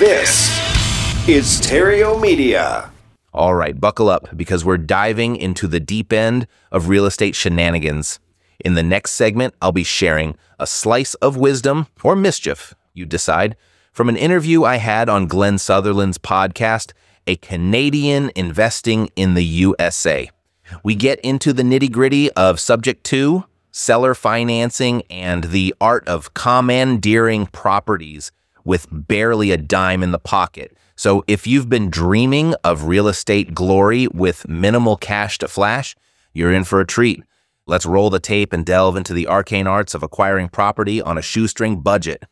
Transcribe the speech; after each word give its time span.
This 0.00 0.48
is 1.28 1.60
Theriault 1.60 2.22
Media. 2.22 2.90
All 3.34 3.54
right, 3.54 3.78
buckle 3.78 4.08
up 4.08 4.34
because 4.34 4.64
we're 4.64 4.78
diving 4.78 5.36
into 5.36 5.66
the 5.66 5.78
deep 5.78 6.10
end 6.10 6.46
of 6.72 6.88
real 6.88 7.04
estate 7.04 7.34
shenanigans. 7.34 8.18
In 8.64 8.72
the 8.72 8.82
next 8.82 9.10
segment, 9.10 9.52
I'll 9.60 9.72
be 9.72 9.84
sharing 9.84 10.38
a 10.58 10.66
slice 10.66 11.12
of 11.16 11.36
wisdom 11.36 11.86
or 12.02 12.16
mischief, 12.16 12.74
you 12.94 13.04
decide, 13.04 13.56
from 13.92 14.08
an 14.08 14.16
interview 14.16 14.64
I 14.64 14.76
had 14.76 15.10
on 15.10 15.26
Glen 15.26 15.58
Sutherland's 15.58 16.16
podcast, 16.16 16.92
A 17.26 17.36
Canadian 17.36 18.30
Investing 18.34 19.10
in 19.16 19.34
the 19.34 19.44
USA. 19.44 20.30
We 20.82 20.94
get 20.94 21.20
into 21.20 21.52
the 21.52 21.62
nitty 21.62 21.92
gritty 21.92 22.32
of 22.32 22.58
subject 22.58 23.04
two, 23.04 23.44
seller 23.70 24.14
financing, 24.14 25.02
and 25.10 25.44
the 25.44 25.74
art 25.78 26.08
of 26.08 26.32
commandeering 26.32 27.48
properties 27.48 28.32
with 28.70 28.86
barely 28.92 29.50
a 29.50 29.56
dime 29.56 30.00
in 30.00 30.12
the 30.12 30.18
pocket. 30.20 30.76
So 30.94 31.24
if 31.26 31.44
you've 31.44 31.68
been 31.68 31.90
dreaming 31.90 32.54
of 32.62 32.84
real 32.84 33.08
estate 33.08 33.52
glory 33.52 34.06
with 34.06 34.46
minimal 34.46 34.96
cash 34.96 35.38
to 35.38 35.48
flash, 35.48 35.96
you're 36.34 36.52
in 36.52 36.62
for 36.62 36.78
a 36.78 36.86
treat. 36.86 37.24
Let's 37.66 37.84
roll 37.84 38.10
the 38.10 38.20
tape 38.20 38.52
and 38.52 38.64
delve 38.64 38.96
into 38.96 39.12
the 39.12 39.26
arcane 39.26 39.66
arts 39.66 39.92
of 39.92 40.04
acquiring 40.04 40.50
property 40.50 41.02
on 41.02 41.18
a 41.18 41.22
shoestring 41.22 41.80
budget. 41.80 42.22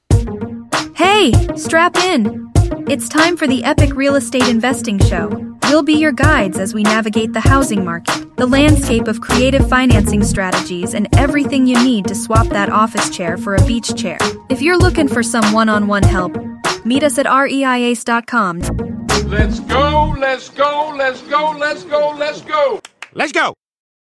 Hey, 0.95 1.33
strap 1.57 1.97
in. 1.97 2.48
It's 2.71 3.09
time 3.09 3.39
for 3.39 3.47
the 3.47 3.65
Epic 3.65 3.95
Real 3.95 4.15
Estate 4.15 4.47
Investing 4.47 4.99
Show. 4.99 5.29
We'll 5.65 5.83
be 5.83 5.95
your 5.95 6.13
guides 6.13 6.59
as 6.59 6.75
we 6.75 6.83
navigate 6.83 7.33
the 7.33 7.41
housing 7.41 7.83
market, 7.83 8.37
the 8.37 8.47
landscape 8.47 9.09
of 9.09 9.23
creative 9.23 9.67
financing 9.71 10.23
strategies, 10.23 10.93
and 10.93 11.09
everything 11.17 11.67
you 11.67 11.83
need 11.83 12.07
to 12.09 12.15
swap 12.15 12.47
that 12.49 12.69
office 12.69 13.09
chair 13.09 13.39
for 13.39 13.55
a 13.55 13.65
beach 13.65 13.95
chair. 13.95 14.19
If 14.51 14.61
you're 14.61 14.77
looking 14.77 15.09
for 15.09 15.23
some 15.23 15.55
one 15.55 15.71
on 15.71 15.87
one 15.87 16.03
help, 16.03 16.37
meet 16.85 17.03
us 17.03 17.17
at 17.19 17.25
reiace.com. 17.25 18.61
Let's 19.29 19.61
go, 19.61 20.15
let's 20.19 20.51
go, 20.51 20.95
let's 20.95 21.23
go, 21.23 21.57
let's 21.59 21.85
go, 21.85 22.15
let's 22.19 22.43
go. 22.43 22.81
Let's 23.15 23.33
go. 23.33 23.55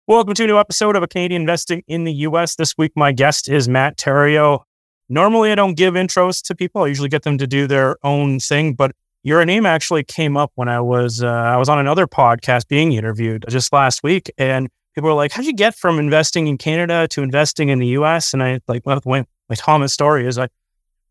Welcome 0.07 0.35
to 0.35 0.45
a 0.45 0.47
new 0.47 0.59
episode 0.59 0.97
of 0.97 1.03
A 1.03 1.09
Canadian 1.09 1.43
Investing 1.43 1.83
in 1.89 2.05
the 2.05 2.13
US. 2.13 2.57
This 2.57 2.77
week, 2.77 2.93
my 2.95 3.13
guest 3.13 3.49
is 3.49 3.71
Matt 3.71 3.97
Theriault. 3.97 4.65
Normally, 5.13 5.51
I 5.51 5.57
don't 5.57 5.75
give 5.75 5.95
intros 5.95 6.41
to 6.45 6.55
people. 6.55 6.85
I 6.85 6.87
usually 6.87 7.09
get 7.09 7.25
them 7.25 7.37
to 7.39 7.47
do 7.47 7.67
their 7.67 7.97
own 8.05 8.39
thing, 8.39 8.75
but 8.75 8.93
your 9.25 9.45
name 9.45 9.67
actually 9.67 10.05
came 10.05 10.37
up 10.37 10.53
when 10.55 10.69
I 10.69 10.81
was 10.81 11.21
uh, 11.23 11.27
I 11.27 11.57
was 11.57 11.69
on 11.69 11.81
another 11.81 12.07
podcast 12.07 12.69
being 12.69 12.93
interviewed 12.93 13.45
just 13.49 13.73
last 13.73 14.05
week, 14.05 14.31
and 14.39 14.69
people 14.95 15.11
were 15.11 15.17
like, 15.17 15.33
"How'd 15.33 15.47
you 15.47 15.53
get 15.53 15.75
from 15.75 15.99
investing 15.99 16.47
in 16.47 16.59
Canada 16.59 17.09
to 17.09 17.23
investing 17.23 17.71
in 17.71 17.81
the 17.81 17.89
U.S.?" 17.89 18.33
And 18.33 18.41
I 18.41 18.61
like, 18.69 18.87
well, 18.87 19.01
my 19.05 19.25
Thomas 19.57 19.93
story 19.93 20.29
is 20.29 20.39
like, 20.39 20.51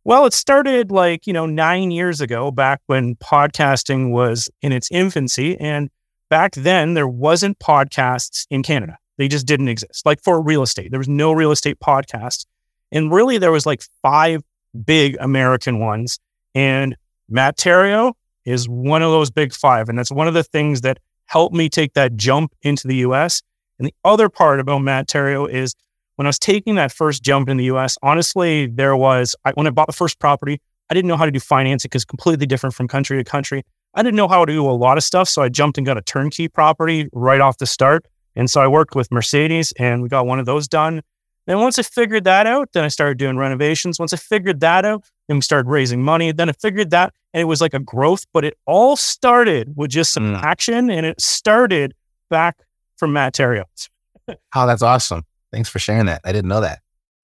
well, 0.06 0.26
it 0.26 0.34
started 0.34 0.92
like 0.92 1.28
you 1.28 1.34
know 1.34 1.46
nine 1.46 1.92
years 1.92 2.22
ago, 2.22 2.52
back 2.52 2.80
when 2.88 3.16
podcasting 3.18 4.12
was 4.12 4.50
in 4.62 4.72
its 4.72 4.90
infancy, 4.92 5.60
and 5.60 5.90
back 6.30 6.54
then 6.56 6.94
there 6.94 7.08
wasn't 7.08 7.60
podcasts 7.60 8.48
in 8.50 8.64
Canada. 8.64 8.98
They 9.18 9.28
just 9.28 9.46
didn't 9.46 9.68
exist. 9.68 10.06
Like 10.06 10.24
for 10.24 10.42
real 10.42 10.64
estate, 10.64 10.90
there 10.92 11.00
was 11.00 11.10
no 11.10 11.34
real 11.34 11.52
estate 11.52 11.80
podcast. 11.82 12.46
And 12.92 13.12
really, 13.12 13.38
there 13.38 13.52
was 13.52 13.66
like 13.66 13.84
five 14.02 14.42
big 14.86 15.18
American 15.20 15.80
ones. 15.80 16.20
And 16.56 16.96
Matt 17.30 17.58
Theriault 17.58 18.14
is 18.46 18.68
one 18.68 19.02
of 19.02 19.12
those 19.12 19.30
big 19.30 19.54
five. 19.54 19.90
And 19.90 19.98
that's 19.98 20.12
one 20.12 20.28
of 20.28 20.34
the 20.34 20.44
things 20.44 20.82
that 20.82 21.00
helped 21.26 21.56
me 21.56 21.70
take 21.70 21.94
that 21.94 22.16
jump 22.16 22.54
into 22.62 22.88
the 22.88 22.98
US. 22.98 23.42
And 23.78 23.88
the 23.88 23.94
other 24.04 24.30
part 24.30 24.60
about 24.60 24.80
Matt 24.80 25.08
Theriault 25.08 25.52
is 25.52 25.76
when 26.16 26.26
I 26.26 26.30
was 26.30 26.40
taking 26.40 26.76
that 26.76 26.92
first 26.92 27.24
jump 27.24 27.48
in 27.48 27.58
the 27.58 27.66
US, 27.66 27.98
honestly, 28.02 28.68
there 28.68 28.96
was, 28.96 29.36
I, 29.46 29.52
when 29.52 29.68
I 29.68 29.70
bought 29.70 29.88
the 29.88 29.94
first 29.94 30.20
property, 30.20 30.60
I 30.90 30.94
didn't 30.94 31.08
know 31.08 31.18
how 31.18 31.26
to 31.26 31.32
do 31.32 31.40
financing 31.40 31.88
because 31.88 32.04
completely 32.04 32.46
different 32.46 32.76
from 32.76 32.88
country 32.88 33.24
to 33.24 33.30
country. 33.30 33.64
I 33.94 34.04
didn't 34.04 34.18
know 34.18 34.28
how 34.28 34.44
to 34.44 34.52
do 34.52 34.70
a 34.70 34.72
lot 34.72 34.98
of 34.98 35.04
stuff. 35.04 35.30
So 35.30 35.42
I 35.42 35.50
jumped 35.50 35.78
and 35.78 35.86
got 35.86 35.98
a 35.98 36.02
turnkey 36.02 36.48
property 36.48 37.08
right 37.14 37.40
off 37.40 37.58
the 37.58 37.66
start. 37.66 38.06
And 38.36 38.50
so 38.50 38.62
I 38.62 38.68
worked 38.68 38.96
with 38.96 39.12
Mercedes 39.12 39.72
and 39.78 40.02
we 40.02 40.10
got 40.10 40.26
one 40.26 40.40
of 40.40 40.46
those 40.46 40.68
done. 40.68 41.02
Then 41.50 41.60
once 41.62 41.80
I 41.80 41.82
figured 41.82 42.26
that 42.26 42.46
out, 42.46 42.70
then 42.74 42.84
I 42.84 42.90
started 42.90 43.18
doing 43.18 43.36
renovations. 43.36 43.98
Once 43.98 44.14
I 44.14 44.18
figured 44.18 44.60
that 44.60 44.86
out, 44.86 45.04
then 45.28 45.38
we 45.38 45.42
started 45.42 45.68
raising 45.68 46.04
money. 46.04 46.32
Then 46.32 46.48
I 46.48 46.52
figured 46.52 46.92
that, 46.92 47.12
and 47.34 47.42
it 47.42 47.46
was 47.46 47.60
like 47.60 47.74
a 47.74 47.80
growth, 47.80 48.28
but 48.32 48.46
it 48.46 48.56
all 48.68 48.96
started 48.96 49.74
with 49.76 49.90
just 49.90 50.14
some 50.14 50.36
mm. 50.36 50.44
action, 50.44 50.92
and 50.92 51.08
it 51.08 51.20
started 51.20 51.96
back 52.30 52.58
from 52.98 53.14
Matt 53.14 53.34
Theriault. 53.34 53.90
oh, 54.30 54.68
that's 54.68 54.84
awesome! 54.84 55.24
Thanks 55.52 55.70
for 55.70 55.80
sharing 55.80 56.06
that. 56.06 56.22
I 56.24 56.32
didn't 56.32 56.50
know 56.50 56.62
that. 56.62 56.82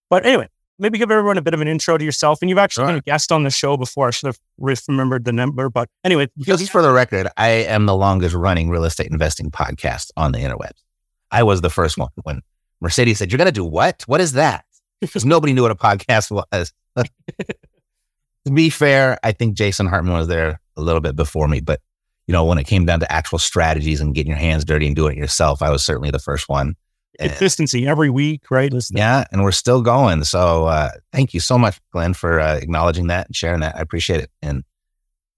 But 0.09 0.25
anyway, 0.25 0.49
maybe 0.79 0.97
give 0.97 1.11
everyone 1.11 1.37
a 1.37 1.43
bit 1.43 1.53
of 1.53 1.61
an 1.61 1.67
intro 1.67 1.95
to 1.95 2.03
yourself. 2.03 2.39
And 2.41 2.49
you've 2.49 2.57
actually 2.57 2.85
sure. 2.85 2.87
been 2.87 2.95
a 2.95 3.01
guest 3.01 3.31
on 3.31 3.43
the 3.43 3.51
show 3.51 3.77
before. 3.77 4.07
I 4.07 4.09
should 4.09 4.25
have 4.25 4.39
remembered 4.87 5.25
the 5.25 5.33
number, 5.33 5.69
but 5.69 5.87
anyway, 6.03 6.29
just 6.39 6.71
for 6.71 6.81
the 6.81 6.91
record, 6.91 7.27
I 7.37 7.49
am 7.49 7.85
the 7.85 7.95
longest 7.95 8.33
running 8.33 8.71
real 8.71 8.85
estate 8.85 9.11
investing 9.11 9.51
podcast 9.51 10.09
on 10.17 10.31
the 10.31 10.39
interwebs. 10.39 10.81
I 11.29 11.43
was 11.43 11.61
the 11.61 11.69
first 11.69 11.99
one 11.99 12.09
when 12.23 12.41
Mercedes 12.81 13.19
said, 13.19 13.31
You're 13.31 13.37
going 13.37 13.47
to 13.47 13.51
do 13.51 13.65
what? 13.65 14.03
What 14.07 14.21
is 14.21 14.33
that? 14.33 14.65
Because 15.01 15.25
nobody 15.25 15.53
knew 15.53 15.61
what 15.61 15.71
a 15.71 15.75
podcast 15.75 16.31
was. 16.31 16.73
to 16.95 18.51
be 18.51 18.69
fair, 18.69 19.19
I 19.23 19.33
think 19.33 19.55
Jason 19.55 19.87
Hartman 19.87 20.13
was 20.13 20.27
there 20.27 20.59
a 20.77 20.81
little 20.81 21.01
bit 21.01 21.15
before 21.15 21.47
me. 21.47 21.59
But, 21.59 21.81
you 22.27 22.31
know, 22.31 22.45
when 22.45 22.57
it 22.57 22.63
came 22.63 22.85
down 22.85 23.01
to 23.01 23.11
actual 23.11 23.37
strategies 23.37 23.99
and 23.99 24.15
getting 24.15 24.29
your 24.29 24.39
hands 24.39 24.63
dirty 24.63 24.87
and 24.87 24.95
doing 24.95 25.17
it 25.17 25.19
yourself, 25.19 25.61
I 25.61 25.69
was 25.69 25.85
certainly 25.85 26.11
the 26.11 26.17
first 26.17 26.47
one. 26.47 26.75
Consistency 27.19 27.85
every 27.85 28.09
week, 28.09 28.49
right? 28.49 28.71
Listen. 28.71 28.97
Yeah. 28.97 29.25
And 29.31 29.43
we're 29.43 29.51
still 29.51 29.81
going. 29.81 30.23
So 30.23 30.65
uh, 30.65 30.91
thank 31.11 31.33
you 31.33 31.39
so 31.39 31.57
much, 31.57 31.79
Glen, 31.91 32.13
for 32.13 32.39
uh, 32.39 32.55
acknowledging 32.55 33.07
that 33.07 33.27
and 33.27 33.35
sharing 33.35 33.59
that. 33.59 33.75
I 33.75 33.81
appreciate 33.81 34.21
it. 34.21 34.31
And 34.41 34.63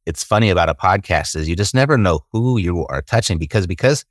it's 0.05 0.23
funny 0.23 0.49
about 0.49 0.69
a 0.69 0.75
podcast 0.75 1.35
is 1.35 1.49
you 1.49 1.55
just 1.55 1.75
never 1.75 1.97
know 1.97 2.21
who 2.31 2.57
you 2.57 2.85
are 2.87 3.01
touching 3.01 3.37
because 3.37 3.67
because 3.67 4.05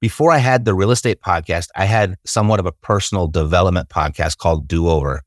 before 0.00 0.32
I 0.32 0.38
had 0.38 0.64
the 0.64 0.74
real 0.74 0.90
estate 0.90 1.20
podcast, 1.20 1.68
I 1.74 1.84
had 1.84 2.16
somewhat 2.24 2.60
of 2.60 2.66
a 2.66 2.72
personal 2.72 3.26
development 3.28 3.88
podcast 3.88 4.38
called 4.38 4.68
Do 4.68 4.88
Over. 4.88 5.22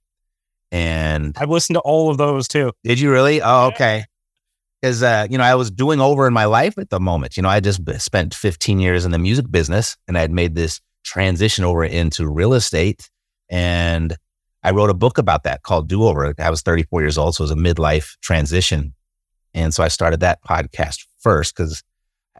And 0.72 1.35
I've 1.38 1.50
listened 1.50 1.75
to 1.75 1.81
all 1.81 2.09
of 2.09 2.18
those 2.18 2.47
too. 2.47 2.72
Did 2.84 3.00
you 3.00 3.12
really? 3.12 3.41
Oh, 3.41 3.68
okay. 3.68 4.06
Because, 4.81 5.03
uh, 5.03 5.28
you 5.29 5.38
know, 5.38 5.44
I 5.44 5.56
was 5.56 5.72
doing 5.72 6.00
over 6.00 6.28
in 6.28 6.34
my 6.34 6.46
life 6.46 6.78
at 6.78 6.90
the 6.90 7.00
moment. 7.00 7.35
You 7.35 7.44
know, 7.44 7.50
I 7.50 7.59
just 7.59 7.81
spent 8.00 8.34
15 8.34 8.79
years 8.79 9.03
in 9.03 9.12
the 9.12 9.19
music 9.19 9.50
business 9.52 9.97
and 10.08 10.18
I 10.18 10.22
had 10.22 10.31
made 10.31 10.56
this 10.56 10.79
transition 11.03 11.66
over 11.66 11.84
into 11.84 12.28
real 12.28 12.53
estate. 12.53 13.09
And 13.50 14.16
I 14.63 14.72
wrote 14.72 14.90
a 14.90 14.94
book 14.94 15.18
about 15.18 15.44
that 15.44 15.63
called 15.63 15.90
Do 15.90 16.03
Over. 16.03 16.34
I 16.38 16.50
was 16.50 16.62
34 16.62 17.02
years 17.02 17.18
old. 17.18 17.35
So 17.35 17.41
it 17.41 17.46
was 17.46 17.52
a 17.52 17.56
midlife 17.56 18.18
transition. 18.22 18.94
And 19.53 19.74
so 19.74 19.84
I 19.84 19.88
started 19.88 20.19
that 20.19 20.44
podcast 20.44 21.06
first 21.18 21.56
because 21.56 21.84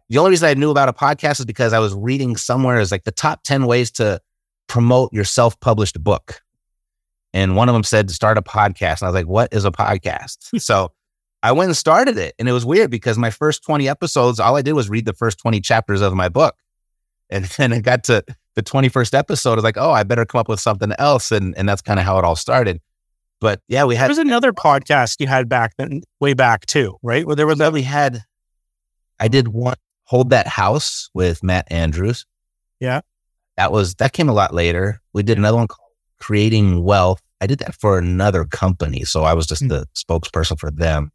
the 0.10 0.18
only 0.18 0.32
reason 0.32 0.50
I 0.50 0.56
knew 0.56 0.72
about 0.72 0.90
a 0.90 0.94
podcast 0.94 1.40
is 1.40 1.46
because 1.46 1.72
I 1.72 1.80
was 1.80 1.94
reading 1.94 2.36
somewhere 2.36 2.80
is 2.80 2.92
like 2.92 3.04
the 3.04 3.12
top 3.12 3.44
10 3.44 3.68
ways 3.68 3.92
to 3.92 4.20
promote 4.68 5.14
your 5.14 5.24
self 5.24 5.60
published 5.60 6.04
book. 6.04 6.42
And 7.32 7.56
one 7.56 7.70
of 7.70 7.74
them 7.74 7.84
said 7.84 8.08
to 8.08 8.14
start 8.14 8.38
a 8.38 8.42
podcast. 8.42 9.02
And 9.02 9.04
I 9.04 9.08
was 9.08 9.14
like, 9.14 9.28
what 9.28 9.54
is 9.54 9.66
a 9.66 9.72
podcast? 9.72 10.38
so 10.62 10.92
I 11.44 11.52
went 11.52 11.70
and 11.70 11.78
started 11.78 12.18
it. 12.18 12.34
And 12.40 12.50
it 12.50 12.54
was 12.54 12.66
weird 12.66 12.90
because 12.90 13.20
my 13.20 13.30
first 13.30 13.64
20 13.64 13.88
episodes, 13.88 14.40
all 14.40 14.58
I 14.58 14.64
did 14.64 14.74
was 14.74 14.90
read 14.90 15.06
the 15.06 15.14
first 15.14 15.38
20 15.40 15.62
chapters 15.62 16.02
of 16.02 16.14
my 16.16 16.28
book. 16.28 16.56
And 17.30 17.46
then 17.58 17.72
it 17.72 17.84
got 17.84 18.04
to 18.06 18.24
the 18.56 18.64
21st 18.64 19.14
episode. 19.14 19.52
I 19.52 19.56
was 19.56 19.64
like, 19.64 19.78
oh, 19.78 19.92
I 19.92 20.02
better 20.02 20.26
come 20.26 20.40
up 20.40 20.50
with 20.50 20.60
something 20.60 20.92
else. 20.98 21.32
And, 21.32 21.56
and 21.56 21.70
that's 21.70 21.84
kind 21.84 22.00
of 22.00 22.06
how 22.06 22.18
it 22.18 22.26
all 22.26 22.36
started. 22.36 22.82
But 23.40 23.62
yeah, 23.68 23.86
we 23.86 23.96
had. 23.96 24.06
There 24.06 24.10
was 24.10 24.18
another 24.18 24.54
podcast 24.54 25.18
you 25.20 25.28
had 25.28 25.48
back 25.48 25.74
then, 25.78 26.02
way 26.20 26.34
back 26.34 26.66
too, 26.66 26.98
right? 27.04 27.26
Where 27.26 27.36
there 27.36 27.48
was, 27.48 27.60
that 27.60 27.72
we 27.72 27.84
had, 27.84 28.24
I 29.20 29.30
did 29.30 29.50
one 29.50 29.76
Hold 30.10 30.32
That 30.32 30.48
House 30.48 31.12
with 31.14 31.44
Matt 31.44 31.72
Andrews. 31.72 32.26
Yeah. 32.80 33.02
That 33.58 33.72
was, 33.72 33.94
that 33.96 34.12
came 34.12 34.28
a 34.28 34.34
lot 34.34 34.56
later. 34.56 35.00
We 35.14 35.22
did 35.22 35.38
another 35.38 35.58
one 35.58 35.68
called 35.68 35.92
Creating 36.20 36.84
Wealth. 36.84 37.22
I 37.42 37.46
did 37.46 37.60
that 37.60 37.76
for 37.76 38.00
another 38.00 38.44
company. 38.44 39.04
So 39.04 39.24
I 39.24 39.36
was 39.36 39.46
just 39.46 39.62
mm. 39.62 39.70
the 39.70 39.86
spokesperson 39.96 40.60
for 40.60 40.72
them. 40.72 41.12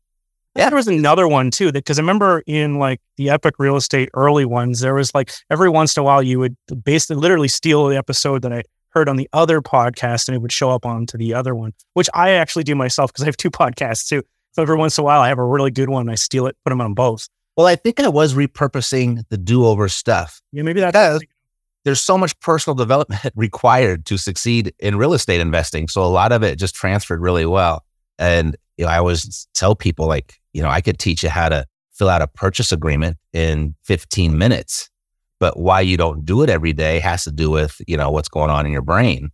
Yeah, 0.56 0.68
there 0.70 0.76
was 0.76 0.86
another 0.86 1.26
one 1.26 1.50
too. 1.50 1.72
Because 1.72 1.98
I 1.98 2.02
remember 2.02 2.44
in 2.46 2.78
like 2.78 3.00
the 3.16 3.30
Epic 3.30 3.56
Real 3.58 3.74
Estate 3.74 4.10
early 4.14 4.44
ones, 4.44 4.78
there 4.78 4.94
was 4.94 5.12
like 5.12 5.32
every 5.50 5.68
once 5.68 5.96
in 5.96 6.02
a 6.02 6.04
while 6.04 6.22
you 6.22 6.38
would 6.38 6.56
basically 6.84 7.16
literally 7.16 7.48
steal 7.48 7.88
the 7.88 7.96
episode 7.96 8.42
that 8.42 8.52
I 8.52 8.62
heard 8.90 9.08
on 9.08 9.16
the 9.16 9.28
other 9.32 9.60
podcast 9.60 10.28
and 10.28 10.36
it 10.36 10.38
would 10.38 10.52
show 10.52 10.70
up 10.70 10.86
onto 10.86 11.18
the 11.18 11.34
other 11.34 11.56
one, 11.56 11.72
which 11.94 12.08
I 12.14 12.30
actually 12.30 12.62
do 12.62 12.76
myself 12.76 13.12
because 13.12 13.24
I 13.24 13.26
have 13.26 13.36
two 13.36 13.50
podcasts 13.50 14.06
too. 14.06 14.22
So 14.52 14.62
every 14.62 14.76
once 14.76 14.96
in 14.98 15.02
a 15.02 15.04
while 15.04 15.20
I 15.20 15.26
have 15.26 15.40
a 15.40 15.44
really 15.44 15.72
good 15.72 15.88
one, 15.88 16.02
and 16.02 16.12
I 16.12 16.14
steal 16.14 16.46
it, 16.46 16.56
put 16.64 16.70
them 16.70 16.80
on 16.80 16.94
both. 16.94 17.28
Well, 17.56 17.66
I 17.66 17.76
think 17.76 18.00
I 18.00 18.08
was 18.08 18.34
repurposing 18.34 19.22
the 19.28 19.38
do 19.38 19.64
over 19.66 19.88
stuff. 19.88 20.40
Yeah, 20.52 20.62
maybe 20.62 20.80
that's 20.80 21.24
there's 21.84 22.00
so 22.00 22.18
much 22.18 22.38
personal 22.40 22.74
development 22.74 23.32
required 23.36 24.06
to 24.06 24.18
succeed 24.18 24.74
in 24.78 24.96
real 24.96 25.12
estate 25.12 25.40
investing. 25.40 25.88
So 25.88 26.02
a 26.02 26.06
lot 26.06 26.32
of 26.32 26.42
it 26.42 26.58
just 26.58 26.74
transferred 26.74 27.20
really 27.20 27.46
well. 27.46 27.84
And 28.18 28.56
you 28.76 28.84
know, 28.84 28.90
I 28.90 28.98
always 28.98 29.46
tell 29.54 29.76
people 29.76 30.06
like, 30.06 30.34
you 30.52 30.62
know, 30.62 30.68
I 30.68 30.80
could 30.80 30.98
teach 30.98 31.22
you 31.22 31.28
how 31.28 31.48
to 31.48 31.66
fill 31.92 32.08
out 32.08 32.22
a 32.22 32.26
purchase 32.26 32.72
agreement 32.72 33.16
in 33.32 33.74
15 33.84 34.36
minutes, 34.36 34.90
but 35.38 35.58
why 35.58 35.80
you 35.80 35.96
don't 35.96 36.24
do 36.24 36.42
it 36.42 36.50
every 36.50 36.72
day 36.72 36.98
has 36.98 37.24
to 37.24 37.30
do 37.30 37.50
with, 37.50 37.80
you 37.86 37.96
know, 37.96 38.10
what's 38.10 38.28
going 38.28 38.50
on 38.50 38.66
in 38.66 38.72
your 38.72 38.82
brain. 38.82 39.30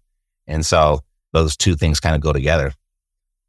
And 0.46 0.66
so 0.66 1.00
those 1.32 1.56
two 1.56 1.74
things 1.74 2.00
kind 2.00 2.14
of 2.14 2.20
go 2.20 2.32
together. 2.32 2.74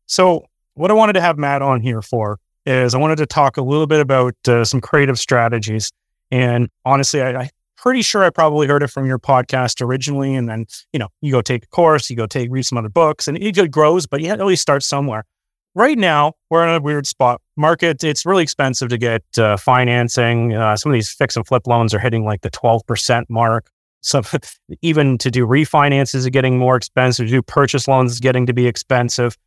So 0.05 0.45
what 0.75 0.91
I 0.91 0.93
wanted 0.93 1.13
to 1.13 1.21
have 1.21 1.37
Matt 1.37 1.61
on 1.61 1.81
here 1.81 2.01
for 2.01 2.39
is 2.65 2.93
I 2.93 2.97
wanted 2.97 3.17
to 3.17 3.25
talk 3.25 3.57
a 3.57 3.61
little 3.61 3.87
bit 3.87 3.99
about 3.99 4.35
uh, 4.47 4.63
some 4.63 4.81
creative 4.81 5.19
strategies. 5.19 5.91
And 6.29 6.69
honestly, 6.85 7.21
I, 7.21 7.41
I 7.41 7.49
pretty 7.81 8.03
sure 8.03 8.23
I 8.23 8.29
probably 8.29 8.67
heard 8.67 8.83
it 8.83 8.89
from 8.89 9.07
your 9.07 9.17
podcast 9.17 9.81
originally. 9.81 10.35
And 10.35 10.47
then, 10.47 10.67
you 10.93 10.99
know, 10.99 11.07
you 11.21 11.31
go 11.31 11.41
take 11.41 11.63
a 11.63 11.67
course, 11.67 12.09
you 12.09 12.15
go 12.15 12.27
take, 12.27 12.49
read 12.51 12.63
some 12.63 12.77
other 12.77 12.89
books, 12.89 13.27
and 13.27 13.37
it 13.41 13.71
grows, 13.71 14.05
but 14.05 14.21
you 14.21 14.29
at 14.29 14.39
least 14.45 14.61
start 14.61 14.83
somewhere. 14.83 15.25
Right 15.73 15.97
now, 15.97 16.33
we're 16.49 16.67
in 16.67 16.75
a 16.75 16.81
weird 16.81 17.07
spot. 17.07 17.41
Market, 17.55 18.03
it's 18.03 18.25
really 18.25 18.43
expensive 18.43 18.89
to 18.89 18.97
get 18.97 19.23
uh, 19.37 19.57
financing. 19.57 20.53
Uh, 20.53 20.75
some 20.75 20.91
of 20.91 20.93
these 20.93 21.11
fix 21.11 21.35
and 21.35 21.47
flip 21.47 21.65
loans 21.65 21.93
are 21.93 21.99
hitting 21.99 22.25
like 22.25 22.41
the 22.41 22.51
12% 22.51 23.23
mark. 23.29 23.71
So 24.01 24.21
even 24.81 25.17
to 25.19 25.31
do 25.31 25.47
refinances 25.47 26.15
is 26.15 26.29
getting 26.29 26.57
more 26.57 26.75
expensive. 26.75 27.27
To 27.27 27.31
do 27.31 27.41
purchase 27.41 27.87
loans 27.87 28.11
is 28.11 28.19
getting 28.19 28.45
to 28.45 28.53
be 28.53 28.67
expensive. 28.67 29.37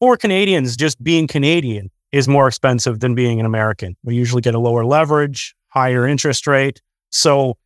For 0.00 0.16
Canadians, 0.16 0.76
just 0.76 1.02
being 1.02 1.26
Canadian 1.26 1.90
is 2.12 2.28
more 2.28 2.48
expensive 2.48 3.00
than 3.00 3.14
being 3.14 3.40
an 3.40 3.46
American. 3.46 3.96
We 4.02 4.14
usually 4.14 4.42
get 4.42 4.54
a 4.54 4.58
lower 4.58 4.84
leverage, 4.84 5.54
higher 5.68 6.06
interest 6.06 6.46
rate. 6.46 6.80
So 7.10 7.56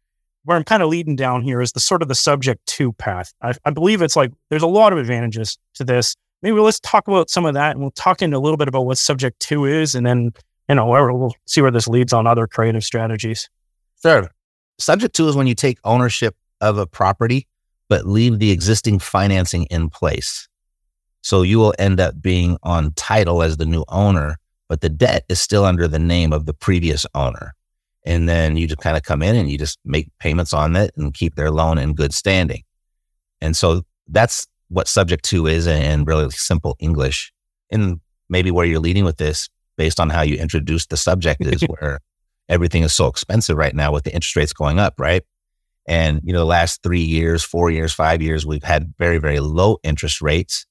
where 0.45 0.57
I'm 0.57 0.65
kind 0.65 0.83
of 0.83 0.89
leading 0.89 1.17
down 1.17 1.43
here 1.43 1.61
is 1.61 1.73
the 1.73 1.81
sort 1.81 2.03
of 2.03 2.09
the 2.09 2.15
subject 2.15 2.67
to 2.67 2.93
path. 2.95 3.33
I, 3.43 3.55
I, 3.65 3.71
believe 3.71 4.03
it's 4.03 4.17
like 4.17 4.33
there's 4.51 4.63
a 4.63 4.69
lot 4.69 4.93
of 4.93 4.99
advantages 4.99 5.57
to 5.75 5.85
this. 5.85 6.17
Maybe 6.43 6.59
let's 6.59 6.81
talk 6.81 7.07
about 7.07 7.31
some 7.31 7.47
of 7.47 7.55
that 7.55 7.73
and 7.73 7.81
we'll 7.81 7.93
talk 7.93 8.23
into 8.23 8.37
a 8.37 8.41
little 8.41 8.57
bit 8.57 8.67
about 8.67 8.87
what 8.87 8.99
subject 8.99 9.39
to 9.41 9.65
is 9.65 9.95
and 9.95 10.05
then, 10.05 10.33
you 10.69 10.75
know, 10.75 10.87
we'll 10.87 11.35
see 11.47 11.61
where 11.61 11.71
this 11.71 11.87
leads 11.87 12.13
on 12.13 12.27
other 12.27 12.49
creative 12.49 12.83
strategies. 12.83 13.49
Sure. 14.03 14.29
Subject 14.79 15.15
to 15.17 15.29
is 15.29 15.37
when 15.37 15.47
you 15.47 15.55
take 15.55 15.79
ownership 15.85 16.35
of 16.61 16.79
a 16.79 16.87
property, 16.87 17.47
but 17.89 18.07
leave 18.07 18.41
the 18.41 18.51
existing 18.51 18.99
financing 18.99 19.65
in 19.67 19.91
place. 19.91 20.49
So 21.23 21.43
you 21.43 21.59
will 21.59 21.75
end 21.79 22.01
up 22.01 22.21
being 22.21 22.59
on 22.63 22.93
title 22.95 23.43
as 23.43 23.57
the 23.57 23.67
new 23.67 23.85
owner, 23.89 24.37
but 24.69 24.81
the 24.81 24.89
debt 24.89 25.25
is 25.29 25.41
still 25.41 25.65
under 25.65 25.89
the 25.89 25.99
name 25.99 26.33
of 26.33 26.47
the 26.47 26.55
previous 26.55 27.07
owner. 27.15 27.55
And 28.05 28.29
then 28.29 28.57
you 28.57 28.67
just 28.67 28.81
kind 28.81 28.97
of 28.97 29.05
come 29.05 29.23
in 29.23 29.37
and 29.37 29.51
you 29.51 29.57
just 29.57 29.79
make 29.85 30.11
payments 30.19 30.53
on 30.53 30.75
it 30.75 30.93
and 30.97 31.15
keep 31.15 31.37
their 31.37 31.51
loan 31.51 31.79
in 31.79 31.95
good 31.95 32.13
standing. 32.13 32.63
And 33.41 33.57
so 33.57 33.83
that's 34.09 34.47
what 34.69 34.89
subject 34.89 35.25
to 35.27 35.47
is 35.47 35.67
in 35.67 36.05
really 36.05 36.29
simple 36.31 36.77
English. 36.81 37.33
And 37.71 38.01
maybe 38.29 38.51
where 38.51 38.67
you're 38.67 38.81
leading 38.81 39.05
with 39.05 39.19
this, 39.19 39.49
based 39.77 40.01
on 40.01 40.11
how 40.11 40.23
you 40.23 40.37
introduced 40.37 40.91
the 40.91 40.97
subject, 40.97 41.45
is 41.45 41.63
where 41.79 42.01
everything 42.49 42.83
is 42.83 42.95
so 42.95 43.07
expensive 43.07 43.57
right 43.57 43.75
now 43.75 43.93
with 43.93 44.05
the 44.05 44.13
interest 44.13 44.37
rates 44.37 44.53
going 44.53 44.79
up, 44.79 44.95
right? 44.99 45.23
And, 45.87 46.21
you 46.25 46.33
know, 46.33 46.41
the 46.41 46.45
last 46.45 46.83
three 46.83 47.03
years, 47.03 47.43
four 47.43 47.71
years, 47.71 47.93
five 47.93 48.23
years, 48.23 48.47
we've 48.47 48.63
had 48.63 48.95
very, 48.99 49.19
very 49.19 49.41
low 49.41 49.79
interest 49.83 50.21
rates. 50.23 50.67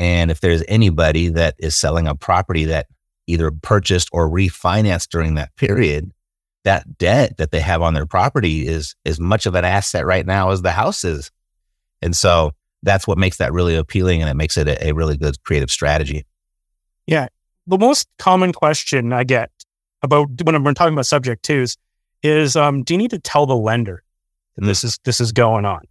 And 0.00 0.30
if 0.30 0.40
there's 0.40 0.64
anybody 0.66 1.28
that 1.28 1.56
is 1.58 1.76
selling 1.76 2.08
a 2.08 2.14
property 2.14 2.64
that 2.64 2.86
either 3.26 3.50
purchased 3.50 4.08
or 4.12 4.30
refinanced 4.30 5.10
during 5.10 5.34
that 5.34 5.54
period, 5.56 6.10
that 6.64 6.96
debt 6.96 7.36
that 7.36 7.50
they 7.50 7.60
have 7.60 7.82
on 7.82 7.92
their 7.92 8.06
property 8.06 8.66
is 8.66 8.96
as 9.04 9.20
much 9.20 9.44
of 9.44 9.54
an 9.54 9.66
asset 9.66 10.06
right 10.06 10.24
now 10.24 10.52
as 10.52 10.62
the 10.62 10.70
house 10.70 11.04
is. 11.04 11.30
And 12.00 12.16
so 12.16 12.52
that's 12.82 13.06
what 13.06 13.18
makes 13.18 13.36
that 13.36 13.52
really 13.52 13.76
appealing 13.76 14.22
and 14.22 14.30
it 14.30 14.36
makes 14.36 14.56
it 14.56 14.68
a, 14.68 14.88
a 14.88 14.92
really 14.92 15.18
good 15.18 15.34
creative 15.44 15.70
strategy. 15.70 16.24
Yeah. 17.06 17.28
The 17.66 17.76
most 17.76 18.08
common 18.18 18.54
question 18.54 19.12
I 19.12 19.24
get 19.24 19.50
about 20.02 20.28
when 20.42 20.54
I'm 20.54 20.64
talking 20.72 20.94
about 20.94 21.04
subject 21.04 21.42
twos 21.42 21.76
is 22.22 22.56
um, 22.56 22.84
do 22.84 22.94
you 22.94 22.98
need 22.98 23.10
to 23.10 23.18
tell 23.18 23.44
the 23.44 23.54
lender 23.54 24.02
that 24.56 24.64
this 24.64 24.82
is 24.82 24.98
this 25.04 25.20
is 25.20 25.32
going 25.32 25.66
on? 25.66 25.82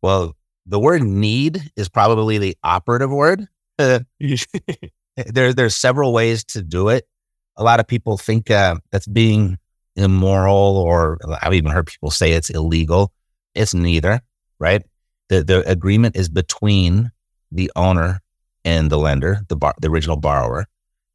Well, 0.00 0.36
the 0.66 0.78
word 0.78 1.02
need 1.02 1.70
is 1.76 1.88
probably 1.88 2.38
the 2.38 2.56
operative 2.62 3.10
word. 3.10 3.46
there, 3.78 4.04
there's 5.16 5.76
several 5.76 6.12
ways 6.12 6.44
to 6.44 6.62
do 6.62 6.88
it. 6.88 7.06
A 7.56 7.64
lot 7.64 7.80
of 7.80 7.86
people 7.86 8.16
think 8.16 8.50
uh, 8.50 8.76
that's 8.90 9.06
being 9.06 9.58
immoral, 9.96 10.76
or 10.78 11.18
I've 11.42 11.54
even 11.54 11.70
heard 11.70 11.86
people 11.86 12.10
say 12.10 12.32
it's 12.32 12.50
illegal. 12.50 13.12
It's 13.54 13.74
neither, 13.74 14.20
right? 14.58 14.82
The, 15.28 15.42
the 15.44 15.68
agreement 15.68 16.16
is 16.16 16.28
between 16.28 17.10
the 17.50 17.70
owner 17.76 18.20
and 18.64 18.90
the 18.90 18.98
lender, 18.98 19.40
the 19.48 19.56
bar, 19.56 19.74
the 19.80 19.88
original 19.88 20.16
borrower. 20.16 20.66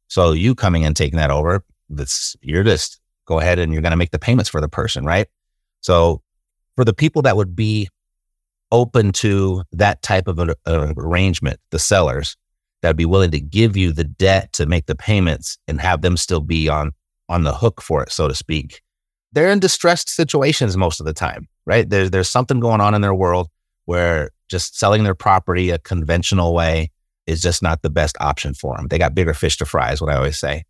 So 0.08 0.32
you 0.32 0.54
coming 0.54 0.84
and 0.84 0.94
taking 0.94 1.18
that 1.18 1.30
over, 1.30 1.64
that's 1.88 2.36
you're 2.40 2.64
just 2.64 3.00
go 3.26 3.40
ahead 3.40 3.58
and 3.58 3.72
you're 3.72 3.82
going 3.82 3.92
to 3.92 3.96
make 3.96 4.10
the 4.10 4.18
payments 4.18 4.48
for 4.48 4.60
the 4.60 4.68
person, 4.68 5.04
right? 5.04 5.26
So 5.80 6.22
for 6.76 6.84
the 6.84 6.94
people 6.94 7.22
that 7.22 7.36
would 7.36 7.56
be 7.56 7.88
open 8.70 9.12
to 9.12 9.62
that 9.72 10.02
type 10.02 10.28
of 10.28 10.38
an, 10.38 10.54
arrangement, 10.66 11.58
the 11.70 11.78
sellers 11.78 12.36
that 12.82 12.90
would 12.90 12.96
be 12.96 13.04
willing 13.04 13.30
to 13.30 13.40
give 13.40 13.76
you 13.76 13.92
the 13.92 14.04
debt 14.04 14.52
to 14.54 14.66
make 14.66 14.86
the 14.86 14.94
payments 14.94 15.58
and 15.66 15.80
have 15.80 16.02
them 16.02 16.16
still 16.16 16.40
be 16.40 16.68
on 16.68 16.92
on 17.28 17.44
the 17.44 17.54
hook 17.54 17.82
for 17.82 18.02
it, 18.02 18.10
so 18.10 18.26
to 18.26 18.34
speak. 18.34 18.80
They're 19.32 19.50
in 19.50 19.60
distressed 19.60 20.08
situations 20.08 20.76
most 20.76 21.00
of 21.00 21.06
the 21.06 21.12
time, 21.12 21.48
right? 21.66 21.88
There's 21.88 22.10
there's 22.10 22.28
something 22.28 22.60
going 22.60 22.80
on 22.80 22.94
in 22.94 23.02
their 23.02 23.14
world 23.14 23.48
where 23.84 24.30
just 24.48 24.78
selling 24.78 25.04
their 25.04 25.14
property 25.14 25.70
a 25.70 25.78
conventional 25.78 26.54
way 26.54 26.90
is 27.26 27.42
just 27.42 27.62
not 27.62 27.82
the 27.82 27.90
best 27.90 28.16
option 28.20 28.54
for 28.54 28.76
them. 28.76 28.88
They 28.88 28.98
got 28.98 29.14
bigger 29.14 29.34
fish 29.34 29.58
to 29.58 29.66
fry, 29.66 29.92
is 29.92 30.00
what 30.00 30.10
I 30.10 30.16
always 30.16 30.38
say. 30.38 30.64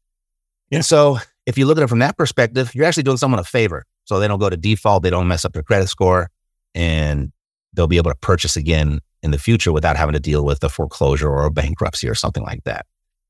Yeah. 0.70 0.80
So 0.80 1.18
if 1.46 1.56
you 1.56 1.66
look 1.66 1.78
at 1.78 1.84
it 1.84 1.88
from 1.88 2.00
that 2.00 2.18
perspective, 2.18 2.74
you're 2.74 2.84
actually 2.84 3.04
doing 3.04 3.16
someone 3.16 3.40
a 3.40 3.44
favor. 3.44 3.84
So 4.04 4.18
they 4.18 4.28
don't 4.28 4.40
go 4.40 4.50
to 4.50 4.56
default, 4.56 5.02
they 5.02 5.10
don't 5.10 5.28
mess 5.28 5.44
up 5.44 5.52
their 5.52 5.62
credit 5.62 5.88
score, 5.88 6.30
and 6.74 7.30
they'll 7.72 7.86
be 7.86 7.96
able 7.96 8.10
to 8.10 8.16
purchase 8.18 8.56
again 8.56 9.00
in 9.22 9.30
the 9.30 9.38
future 9.38 9.72
without 9.72 9.96
having 9.96 10.12
to 10.12 10.20
deal 10.20 10.44
with 10.44 10.62
a 10.62 10.68
foreclosure 10.68 11.28
or 11.28 11.44
a 11.44 11.50
bankruptcy 11.50 12.08
or 12.08 12.14
something 12.14 12.42
like 12.42 12.64
that. 12.64 12.86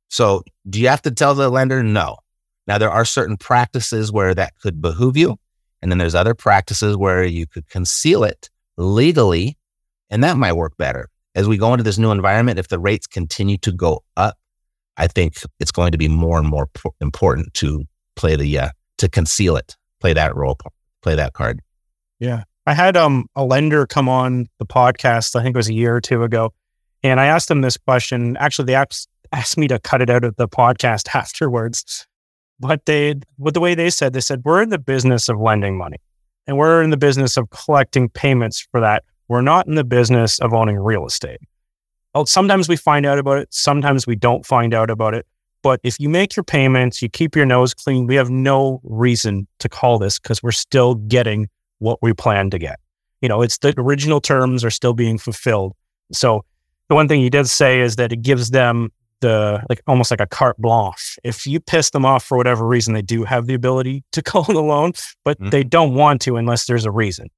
So 0.09 0.43
do 0.69 0.81
you 0.81 0.89
have 0.89 1.03
to 1.03 1.11
tell 1.11 1.35
the 1.35 1.49
lender? 1.49 1.83
No. 1.83 2.17
Now, 2.67 2.79
there 2.79 2.91
are 2.91 3.05
certain 3.05 3.37
practices 3.37 4.13
where 4.13 4.35
that 4.35 4.53
could 4.61 4.83
behoove 4.83 5.17
you. 5.17 5.39
And 5.81 5.91
then 5.91 5.99
there's 5.99 6.15
other 6.15 6.35
practices 6.35 6.97
where 6.97 7.25
you 7.25 7.47
could 7.47 7.69
conceal 7.69 8.25
it 8.25 8.51
legally, 8.77 9.57
and 10.11 10.23
that 10.25 10.37
might 10.37 10.55
work 10.55 10.77
better. 10.77 11.09
As 11.35 11.47
we 11.47 11.57
go 11.57 11.73
into 11.73 11.85
this 11.85 11.99
new 11.99 12.11
environment, 12.11 12.59
if 12.59 12.69
the 12.69 12.79
rates 12.79 13.07
continue 13.07 13.59
to 13.59 13.73
go 13.73 14.03
up, 14.17 14.37
I 14.97 15.07
think 15.07 15.37
it's 15.61 15.71
going 15.71 15.93
to 15.93 15.99
be 15.99 16.09
more 16.09 16.39
and 16.39 16.49
more 16.49 16.69
important 17.01 17.55
to 17.55 17.85
play 18.17 18.35
the, 18.35 18.59
uh, 18.59 18.69
to 18.99 19.09
conceal 19.09 19.57
it, 19.57 19.77
play 20.01 20.13
that 20.13 20.35
role, 20.35 20.59
play 21.03 21.15
that 21.15 21.33
card. 21.33 21.61
Yeah. 22.19 22.43
I 22.69 22.75
had 22.75 22.97
um, 22.97 23.27
a 23.35 23.45
lender 23.45 23.87
come 23.87 24.09
on 24.09 24.47
the 24.59 24.67
podcast, 24.67 25.35
I 25.35 25.43
think 25.43 25.55
it 25.55 25.59
was 25.59 25.69
a 25.69 25.75
year 25.75 25.97
or 25.97 26.01
two 26.01 26.23
ago. 26.23 26.53
And 27.03 27.19
I 27.19 27.27
asked 27.27 27.49
them 27.49 27.61
this 27.61 27.77
question. 27.77 28.37
Actually, 28.37 28.67
they 28.67 28.75
asked, 28.75 29.09
asked 29.33 29.57
me 29.57 29.69
to 29.69 29.79
cut 29.79 30.03
it 30.03 30.11
out 30.11 30.25
of 30.25 30.37
the 30.37 30.49
podcast 30.49 31.09
afterwards 31.15 32.07
but 32.61 32.87
they, 32.87 33.15
with 33.39 33.55
the 33.55 33.61
way 33.61 33.75
they 33.75 33.91
said, 33.91 34.13
they 34.13 34.21
said, 34.21 34.43
we're 34.45 34.63
in 34.63 34.71
the 34.71 34.79
business 34.79 35.29
of 35.29 35.39
lending 35.39 35.79
money 35.79 35.99
and 36.47 36.57
we're 36.57 36.83
in 36.83 36.91
the 36.91 36.97
business 36.97 37.37
of 37.37 37.49
collecting 37.51 38.09
payments 38.09 38.67
for 38.71 38.81
that. 38.81 39.05
We're 39.29 39.43
not 39.43 39.67
in 39.67 39.75
the 39.75 39.85
business 39.85 40.39
of 40.41 40.53
owning 40.53 40.79
real 40.79 41.07
estate. 41.07 41.41
Well, 42.15 42.27
sometimes 42.27 42.69
we 42.69 42.77
find 42.77 43.07
out 43.07 43.19
about 43.19 43.39
it. 43.39 43.49
Sometimes 43.53 44.07
we 44.07 44.17
don't 44.17 44.45
find 44.45 44.75
out 44.75 44.91
about 44.91 45.15
it. 45.15 45.27
But 45.63 45.81
if 45.83 46.01
you 46.01 46.09
make 46.09 46.37
your 46.37 46.45
payments, 46.45 47.03
you 47.03 47.09
keep 47.09 47.37
your 47.37 47.45
nose 47.45 47.75
clean, 47.75 48.07
we 48.07 48.15
have 48.15 48.31
no 48.31 48.81
reason 48.83 49.47
to 49.59 49.69
call 49.69 49.99
this 49.99 50.19
because 50.19 50.43
we're 50.43 50.51
still 50.53 50.95
getting 50.95 51.49
what 51.79 51.99
we 52.03 52.13
plan 52.13 52.51
to 52.51 52.59
get. 52.59 52.79
You 53.21 53.29
know, 53.29 53.43
it's 53.43 53.59
the 53.59 53.75
original 53.79 54.21
terms 54.21 54.65
are 54.65 54.71
still 54.71 54.95
being 54.95 55.19
fulfilled. 55.19 55.75
So 56.13 56.45
the 56.89 56.95
one 56.95 57.09
thing 57.09 57.21
he 57.21 57.31
did 57.31 57.49
say 57.49 57.81
is 57.81 57.97
that 57.97 58.13
it 58.13 58.23
gives 58.23 58.51
them 58.51 58.93
the 59.21 59.65
like 59.69 59.83
almost 59.87 60.11
like 60.11 60.21
a 60.21 60.27
carte 60.27 60.59
blanche. 60.59 61.19
If 61.25 61.47
you 61.47 61.61
piss 61.61 61.91
them 61.91 62.05
off 62.05 62.25
for 62.25 62.37
whatever 62.37 62.67
reason, 62.67 62.95
they 62.95 63.03
do 63.03 63.25
have 63.25 63.47
the 63.47 63.55
ability 63.55 64.05
to 64.13 64.23
call 64.23 64.45
the 64.45 64.63
loan, 64.63 64.93
but 65.25 65.39
mm-hmm. 65.39 65.51
they 65.51 65.65
don't 65.65 65.95
want 65.95 66.21
to 66.23 66.37
unless 66.37 66.67
there's 66.67 66.85
a 66.85 66.91
reason. 66.91 67.29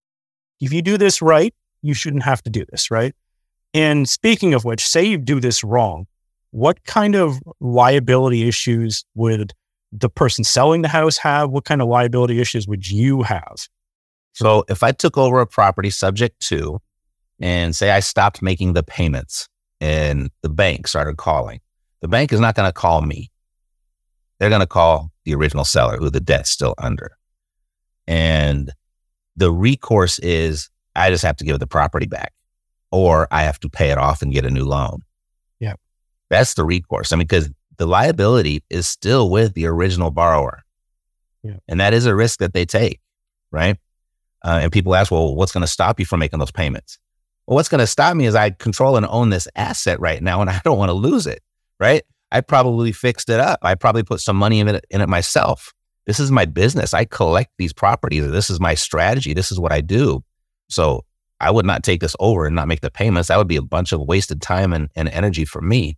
If 0.60 0.72
you 0.72 0.82
do 0.82 0.98
this 0.98 1.22
right, 1.22 1.54
you 1.82 1.94
shouldn't 1.94 2.22
have 2.24 2.42
to 2.42 2.50
do 2.50 2.64
this, 2.70 2.90
right? 2.90 3.14
And 3.72 4.08
speaking 4.08 4.52
of 4.52 4.64
which, 4.64 4.86
say 4.86 5.04
you 5.04 5.16
do 5.16 5.40
this 5.40 5.64
wrong, 5.64 6.06
what 6.50 6.84
kind 6.84 7.14
of 7.14 7.40
liability 7.60 8.46
issues 8.46 9.04
would 9.14 9.52
the 9.92 10.10
person 10.10 10.44
selling 10.44 10.82
the 10.82 10.88
house 10.88 11.16
have? 11.18 11.50
What 11.50 11.64
kind 11.64 11.80
of 11.80 11.88
liability 11.88 12.40
issues 12.40 12.66
would 12.68 12.88
you 12.88 13.22
have? 13.22 13.68
So 14.32 14.64
if 14.68 14.82
I 14.82 14.92
took 14.92 15.18
over 15.18 15.40
a 15.40 15.46
property 15.46 15.90
subject 15.90 16.40
to, 16.48 16.80
and 17.40 17.74
say 17.74 17.90
I 17.90 18.00
stopped 18.00 18.42
making 18.42 18.74
the 18.74 18.82
payments 18.82 19.48
and 19.80 20.30
the 20.42 20.50
bank 20.50 20.86
started 20.86 21.16
calling, 21.16 21.60
the 22.00 22.08
bank 22.08 22.32
is 22.32 22.40
not 22.40 22.54
going 22.54 22.68
to 22.68 22.72
call 22.72 23.00
me. 23.02 23.30
They're 24.38 24.50
going 24.50 24.60
to 24.60 24.66
call 24.66 25.10
the 25.24 25.34
original 25.34 25.64
seller 25.64 25.96
who 25.96 26.10
the 26.10 26.20
debt's 26.20 26.50
still 26.50 26.74
under. 26.78 27.16
And 28.06 28.72
the 29.36 29.50
recourse 29.50 30.18
is 30.18 30.70
I 30.94 31.10
just 31.10 31.24
have 31.24 31.36
to 31.36 31.44
give 31.44 31.58
the 31.58 31.66
property 31.66 32.06
back 32.06 32.32
or 32.90 33.28
I 33.30 33.42
have 33.42 33.60
to 33.60 33.68
pay 33.68 33.90
it 33.90 33.98
off 33.98 34.22
and 34.22 34.32
get 34.32 34.44
a 34.44 34.50
new 34.50 34.64
loan. 34.64 35.02
Yeah. 35.60 35.74
That's 36.28 36.54
the 36.54 36.64
recourse. 36.64 37.12
I 37.12 37.16
mean, 37.16 37.26
because 37.26 37.50
the 37.76 37.86
liability 37.86 38.62
is 38.68 38.88
still 38.88 39.30
with 39.30 39.54
the 39.54 39.66
original 39.66 40.10
borrower. 40.10 40.62
Yeah. 41.42 41.56
And 41.68 41.80
that 41.80 41.94
is 41.94 42.06
a 42.06 42.14
risk 42.14 42.40
that 42.40 42.52
they 42.52 42.66
take, 42.66 43.00
right? 43.50 43.78
Uh, 44.42 44.60
and 44.62 44.72
people 44.72 44.94
ask, 44.94 45.10
well, 45.10 45.34
what's 45.34 45.52
going 45.52 45.62
to 45.62 45.70
stop 45.70 45.98
you 45.98 46.06
from 46.06 46.20
making 46.20 46.38
those 46.38 46.50
payments? 46.50 46.98
Well, 47.46 47.56
what's 47.56 47.68
going 47.68 47.80
to 47.80 47.86
stop 47.86 48.16
me 48.16 48.26
is 48.26 48.34
I 48.34 48.50
control 48.50 48.96
and 48.96 49.06
own 49.06 49.30
this 49.30 49.48
asset 49.56 50.00
right 50.00 50.22
now 50.22 50.40
and 50.40 50.48
I 50.48 50.60
don't 50.64 50.78
want 50.78 50.88
to 50.88 50.94
lose 50.94 51.26
it 51.26 51.42
right? 51.80 52.02
I 52.30 52.42
probably 52.42 52.92
fixed 52.92 53.28
it 53.28 53.40
up. 53.40 53.58
I 53.62 53.74
probably 53.74 54.04
put 54.04 54.20
some 54.20 54.36
money 54.36 54.60
in 54.60 54.68
it, 54.68 54.84
in 54.90 55.00
it 55.00 55.08
myself. 55.08 55.72
This 56.06 56.20
is 56.20 56.30
my 56.30 56.44
business. 56.44 56.94
I 56.94 57.06
collect 57.06 57.50
these 57.58 57.72
properties. 57.72 58.30
This 58.30 58.50
is 58.50 58.60
my 58.60 58.74
strategy. 58.74 59.34
This 59.34 59.50
is 59.50 59.58
what 59.58 59.72
I 59.72 59.80
do. 59.80 60.22
So 60.68 61.04
I 61.40 61.50
would 61.50 61.66
not 61.66 61.82
take 61.82 62.00
this 62.00 62.14
over 62.20 62.46
and 62.46 62.54
not 62.54 62.68
make 62.68 62.82
the 62.82 62.90
payments. 62.90 63.28
That 63.28 63.38
would 63.38 63.48
be 63.48 63.56
a 63.56 63.62
bunch 63.62 63.92
of 63.92 64.00
wasted 64.02 64.40
time 64.40 64.72
and, 64.72 64.90
and 64.94 65.08
energy 65.08 65.44
for 65.44 65.60
me. 65.60 65.96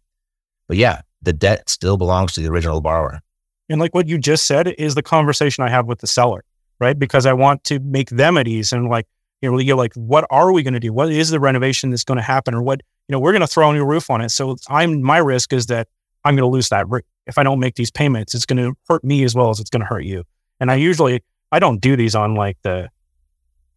But 0.69 0.79
yeah, 0.79 1.03
the 1.21 1.33
debt 1.33 1.69
still 1.69 1.97
belongs 1.97 2.33
to 2.35 2.41
the 2.41 2.49
original 2.49 2.81
borrower. 2.81 3.21
And 3.69 3.81
like 3.81 3.95
what 3.95 4.09
you 4.09 4.19
just 4.19 4.47
said 4.47 4.69
is 4.79 4.95
the 4.95 5.03
conversation 5.03 5.65
I 5.65 5.71
have 5.71 5.87
with 5.87 6.01
the 6.01 6.07
seller, 6.07 6.45
right? 6.83 6.99
Because 6.99 7.27
I 7.27 7.33
want 7.33 7.63
to 7.65 7.79
make 7.79 8.11
them 8.11 8.37
at 8.37 8.49
ease 8.49 8.73
and 8.73 8.89
like, 8.89 9.07
you 9.41 9.51
know, 9.51 9.59
you're 9.59 9.77
like, 9.77 9.95
what 9.95 10.27
are 10.31 10.53
we 10.53 10.65
going 10.65 10.75
to 10.75 10.81
do? 10.81 10.93
What 10.93 11.13
is 11.13 11.31
the 11.31 11.39
renovation 11.39 11.91
that's 11.91 12.03
going 12.03 12.17
to 12.17 12.23
happen? 12.23 12.55
Or 12.55 12.63
what, 12.63 12.81
you 13.09 13.13
know, 13.13 13.21
we're 13.21 13.31
going 13.31 13.41
to 13.41 13.47
throw 13.47 13.71
a 13.71 13.73
new 13.73 13.85
roof 13.85 14.11
on 14.11 14.21
it. 14.21 14.31
So 14.31 14.57
I'm, 14.69 15.01
my 15.01 15.19
risk 15.19 15.53
is 15.53 15.67
that 15.67 15.87
I'm 16.25 16.35
going 16.35 16.43
to 16.43 16.53
lose 16.53 16.71
that 16.71 16.89
roof. 16.89 17.05
If 17.29 17.39
I 17.39 17.45
don't 17.45 17.61
make 17.61 17.77
these 17.77 17.93
payments, 17.93 18.35
it's 18.35 18.47
going 18.47 18.59
to 18.59 18.75
hurt 18.89 19.05
me 19.05 19.23
as 19.23 19.33
well 19.33 19.51
as 19.51 19.61
it's 19.61 19.71
going 19.71 19.83
to 19.83 19.87
hurt 19.87 20.05
you. 20.05 20.25
And 20.59 20.73
I 20.73 20.75
usually, 20.75 21.23
I 21.53 21.61
don't 21.61 21.81
do 21.81 21.95
these 21.95 22.17
on 22.17 22.35
like 22.35 22.59
the 22.63 22.89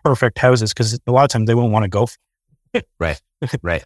perfect 0.03 0.39
houses 0.39 0.73
because 0.73 0.99
a 1.05 1.11
lot 1.11 1.25
of 1.25 1.29
times 1.29 1.45
they 1.45 1.55
won't 1.55 1.71
want 1.71 1.83
to 1.83 1.89
go. 1.89 2.07
right. 2.99 3.21
Right. 3.61 3.85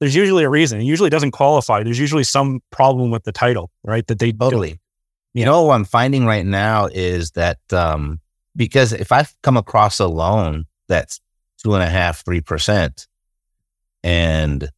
There's 0.00 0.16
usually 0.16 0.42
a 0.42 0.50
reason. 0.50 0.80
It 0.80 0.84
usually 0.84 1.10
doesn't 1.10 1.30
qualify. 1.30 1.84
There's 1.84 2.00
usually 2.00 2.24
some 2.24 2.60
problem 2.70 3.12
with 3.12 3.22
the 3.22 3.32
title, 3.32 3.70
right? 3.84 4.04
That 4.08 4.18
they 4.18 4.32
totally. 4.32 4.80
You 5.34 5.44
know 5.44 5.66
what 5.66 5.74
I'm 5.74 5.84
finding 5.84 6.26
right 6.26 6.44
now 6.44 6.86
is 6.86 7.32
that 7.32 7.58
um, 7.72 8.20
because 8.56 8.92
if 8.92 9.12
I 9.12 9.26
come 9.42 9.56
across 9.56 10.00
a 10.00 10.06
loan 10.06 10.64
that's 10.88 11.20
two 11.62 11.74
and 11.74 11.82
a 11.82 11.88
half, 11.88 12.24
three 12.24 12.40
percent, 12.40 13.06
and 14.02 14.68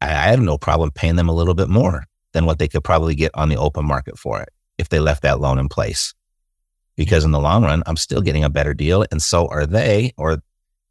I, 0.00 0.08
I 0.08 0.30
have 0.30 0.40
no 0.40 0.58
problem 0.58 0.90
paying 0.90 1.16
them 1.16 1.28
a 1.28 1.34
little 1.34 1.54
bit 1.54 1.68
more 1.68 2.04
than 2.32 2.44
what 2.44 2.58
they 2.58 2.68
could 2.68 2.84
probably 2.84 3.14
get 3.14 3.30
on 3.34 3.48
the 3.48 3.56
open 3.56 3.84
market 3.84 4.18
for 4.18 4.40
it 4.40 4.50
if 4.76 4.88
they 4.88 5.00
left 5.00 5.22
that 5.22 5.40
loan 5.40 5.58
in 5.58 5.68
place. 5.68 6.14
Because 6.96 7.24
in 7.24 7.30
the 7.30 7.40
long 7.40 7.62
run, 7.62 7.82
I'm 7.86 7.96
still 7.96 8.20
getting 8.20 8.44
a 8.44 8.50
better 8.50 8.74
deal, 8.74 9.04
and 9.10 9.22
so 9.22 9.46
are 9.48 9.66
they. 9.66 10.12
Or 10.16 10.38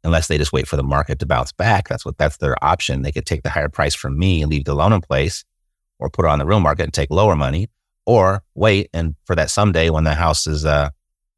unless 0.04 0.28
they 0.28 0.38
just 0.38 0.52
wait 0.52 0.66
for 0.66 0.76
the 0.76 0.82
market 0.82 1.18
to 1.18 1.26
bounce 1.26 1.52
back, 1.52 1.88
that's 1.88 2.04
what 2.04 2.16
that's 2.18 2.38
their 2.38 2.62
option. 2.64 3.02
They 3.02 3.12
could 3.12 3.26
take 3.26 3.42
the 3.42 3.50
higher 3.50 3.68
price 3.68 3.94
from 3.94 4.18
me 4.18 4.42
and 4.42 4.50
leave 4.50 4.64
the 4.64 4.74
loan 4.74 4.92
in 4.92 5.00
place, 5.02 5.44
or 5.98 6.08
put 6.10 6.24
it 6.24 6.28
on 6.28 6.38
the 6.38 6.46
real 6.46 6.60
market 6.60 6.84
and 6.84 6.94
take 6.94 7.10
lower 7.10 7.36
money, 7.36 7.68
or 8.06 8.42
wait 8.54 8.88
and 8.94 9.14
for 9.26 9.36
that 9.36 9.50
someday 9.50 9.90
when 9.90 10.04
the 10.04 10.14
house 10.14 10.46
is 10.46 10.64
uh 10.64 10.88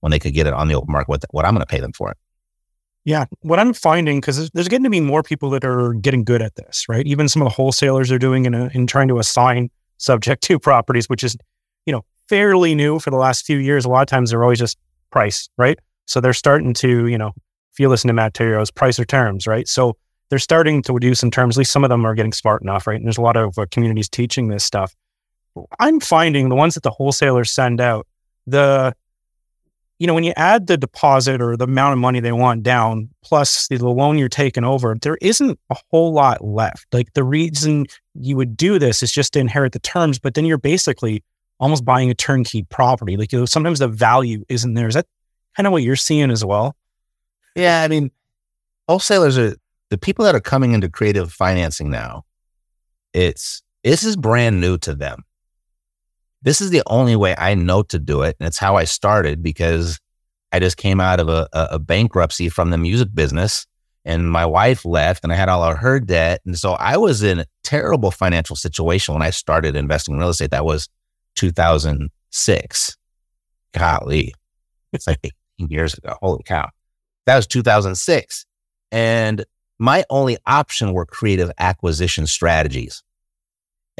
when 0.00 0.10
they 0.10 0.18
could 0.18 0.34
get 0.34 0.46
it 0.46 0.52
on 0.52 0.68
the 0.68 0.74
open 0.74 0.92
market, 0.92 1.08
what, 1.08 1.24
what 1.30 1.44
I'm 1.44 1.54
going 1.54 1.64
to 1.64 1.66
pay 1.66 1.80
them 1.80 1.92
for 1.92 2.10
it. 2.10 2.16
Yeah, 3.04 3.24
what 3.40 3.58
I'm 3.58 3.72
finding 3.72 4.20
because 4.20 4.50
there's, 4.50 4.68
getting 4.68 4.84
to 4.84 4.90
be 4.90 5.00
more 5.00 5.22
people 5.22 5.48
that 5.50 5.64
are 5.64 5.94
getting 5.94 6.22
good 6.22 6.42
at 6.42 6.56
this, 6.56 6.84
right? 6.88 7.06
Even 7.06 7.28
some 7.28 7.40
of 7.40 7.46
the 7.46 7.54
wholesalers 7.54 8.12
are 8.12 8.18
doing 8.18 8.44
in, 8.44 8.52
a, 8.52 8.68
in 8.74 8.86
trying 8.86 9.08
to 9.08 9.18
assign 9.18 9.70
subject 9.96 10.42
to 10.44 10.58
properties, 10.58 11.08
which 11.08 11.24
is 11.24 11.36
you 11.86 11.92
know 11.92 12.04
fairly 12.28 12.74
new 12.74 12.98
for 12.98 13.10
the 13.10 13.16
last 13.16 13.46
few 13.46 13.56
years. 13.56 13.84
A 13.84 13.88
lot 13.88 14.02
of 14.02 14.06
times 14.06 14.30
they're 14.30 14.42
always 14.42 14.58
just 14.58 14.76
price, 15.10 15.48
right? 15.56 15.78
So 16.04 16.20
they're 16.20 16.34
starting 16.34 16.74
to 16.74 17.06
you 17.06 17.16
know 17.16 17.32
if 17.72 17.80
you 17.80 17.88
listen 17.88 18.08
to 18.08 18.14
Matt 18.14 18.34
Theriault's 18.34 18.70
price 18.70 18.98
or 18.98 19.06
terms, 19.06 19.46
right? 19.46 19.66
So 19.66 19.96
they're 20.28 20.38
starting 20.38 20.82
to 20.82 20.98
do 20.98 21.14
some 21.14 21.30
terms. 21.30 21.56
At 21.56 21.60
least 21.60 21.72
some 21.72 21.84
of 21.84 21.90
them 21.90 22.04
are 22.04 22.14
getting 22.14 22.32
smart 22.32 22.62
enough, 22.62 22.86
right? 22.86 22.96
And 22.96 23.06
there's 23.06 23.18
a 23.18 23.22
lot 23.22 23.36
of 23.36 23.58
uh, 23.58 23.66
communities 23.70 24.08
teaching 24.08 24.48
this 24.48 24.64
stuff. 24.64 24.94
I'm 25.78 26.00
finding 26.00 26.48
the 26.48 26.54
ones 26.54 26.74
that 26.74 26.82
the 26.82 26.90
wholesalers 26.90 27.50
send 27.50 27.80
out, 27.80 28.06
the 28.46 28.94
you 30.00 30.06
know, 30.06 30.14
when 30.14 30.24
you 30.24 30.32
add 30.34 30.66
the 30.66 30.78
deposit 30.78 31.42
or 31.42 31.58
the 31.58 31.64
amount 31.64 31.92
of 31.92 31.98
money 31.98 32.20
they 32.20 32.32
want 32.32 32.62
down 32.62 33.10
plus 33.22 33.68
the 33.68 33.76
loan 33.86 34.16
you're 34.16 34.30
taking 34.30 34.64
over, 34.64 34.96
there 35.00 35.18
isn't 35.20 35.60
a 35.68 35.76
whole 35.90 36.14
lot 36.14 36.42
left. 36.42 36.86
Like 36.90 37.12
the 37.12 37.22
reason 37.22 37.84
you 38.14 38.34
would 38.38 38.56
do 38.56 38.78
this 38.78 39.02
is 39.02 39.12
just 39.12 39.34
to 39.34 39.40
inherit 39.40 39.72
the 39.72 39.78
terms, 39.78 40.18
but 40.18 40.32
then 40.32 40.46
you're 40.46 40.56
basically 40.56 41.22
almost 41.60 41.84
buying 41.84 42.10
a 42.10 42.14
turnkey 42.14 42.62
property. 42.62 43.18
Like 43.18 43.30
you 43.30 43.40
know, 43.40 43.44
sometimes 43.44 43.80
the 43.80 43.88
value 43.88 44.42
isn't 44.48 44.72
there. 44.72 44.88
Is 44.88 44.94
that 44.94 45.06
kind 45.54 45.66
of 45.66 45.72
what 45.72 45.82
you're 45.82 45.96
seeing 45.96 46.30
as 46.30 46.42
well? 46.42 46.74
Yeah, 47.54 47.82
I 47.82 47.88
mean, 47.88 48.10
wholesalers 48.88 49.36
are 49.36 49.54
the 49.90 49.98
people 49.98 50.24
that 50.24 50.34
are 50.34 50.40
coming 50.40 50.72
into 50.72 50.88
creative 50.88 51.30
financing 51.30 51.90
now. 51.90 52.24
It's 53.12 53.62
this 53.84 54.02
is 54.02 54.16
brand 54.16 54.62
new 54.62 54.78
to 54.78 54.94
them 54.94 55.24
this 56.42 56.60
is 56.60 56.70
the 56.70 56.82
only 56.86 57.16
way 57.16 57.34
I 57.36 57.54
know 57.54 57.82
to 57.84 57.98
do 57.98 58.22
it. 58.22 58.36
And 58.40 58.46
it's 58.46 58.58
how 58.58 58.76
I 58.76 58.84
started 58.84 59.42
because 59.42 59.98
I 60.52 60.58
just 60.58 60.76
came 60.76 61.00
out 61.00 61.20
of 61.20 61.28
a, 61.28 61.48
a, 61.52 61.78
bankruptcy 61.78 62.48
from 62.48 62.70
the 62.70 62.78
music 62.78 63.08
business 63.14 63.66
and 64.04 64.30
my 64.30 64.46
wife 64.46 64.84
left 64.84 65.22
and 65.22 65.32
I 65.32 65.36
had 65.36 65.48
all 65.48 65.62
of 65.62 65.78
her 65.78 66.00
debt. 66.00 66.40
And 66.44 66.58
so 66.58 66.72
I 66.72 66.96
was 66.96 67.22
in 67.22 67.40
a 67.40 67.46
terrible 67.62 68.10
financial 68.10 68.56
situation 68.56 69.14
when 69.14 69.22
I 69.22 69.30
started 69.30 69.76
investing 69.76 70.14
in 70.14 70.20
real 70.20 70.30
estate. 70.30 70.50
That 70.50 70.64
was 70.64 70.88
2006. 71.36 72.96
Golly, 73.72 74.34
it's 74.92 75.06
like 75.06 75.20
18 75.22 75.70
years 75.70 75.94
ago. 75.94 76.16
Holy 76.20 76.42
cow. 76.42 76.68
That 77.26 77.36
was 77.36 77.46
2006. 77.46 78.46
And 78.90 79.44
my 79.78 80.04
only 80.10 80.36
option 80.46 80.92
were 80.92 81.06
creative 81.06 81.50
acquisition 81.58 82.26
strategies. 82.26 83.02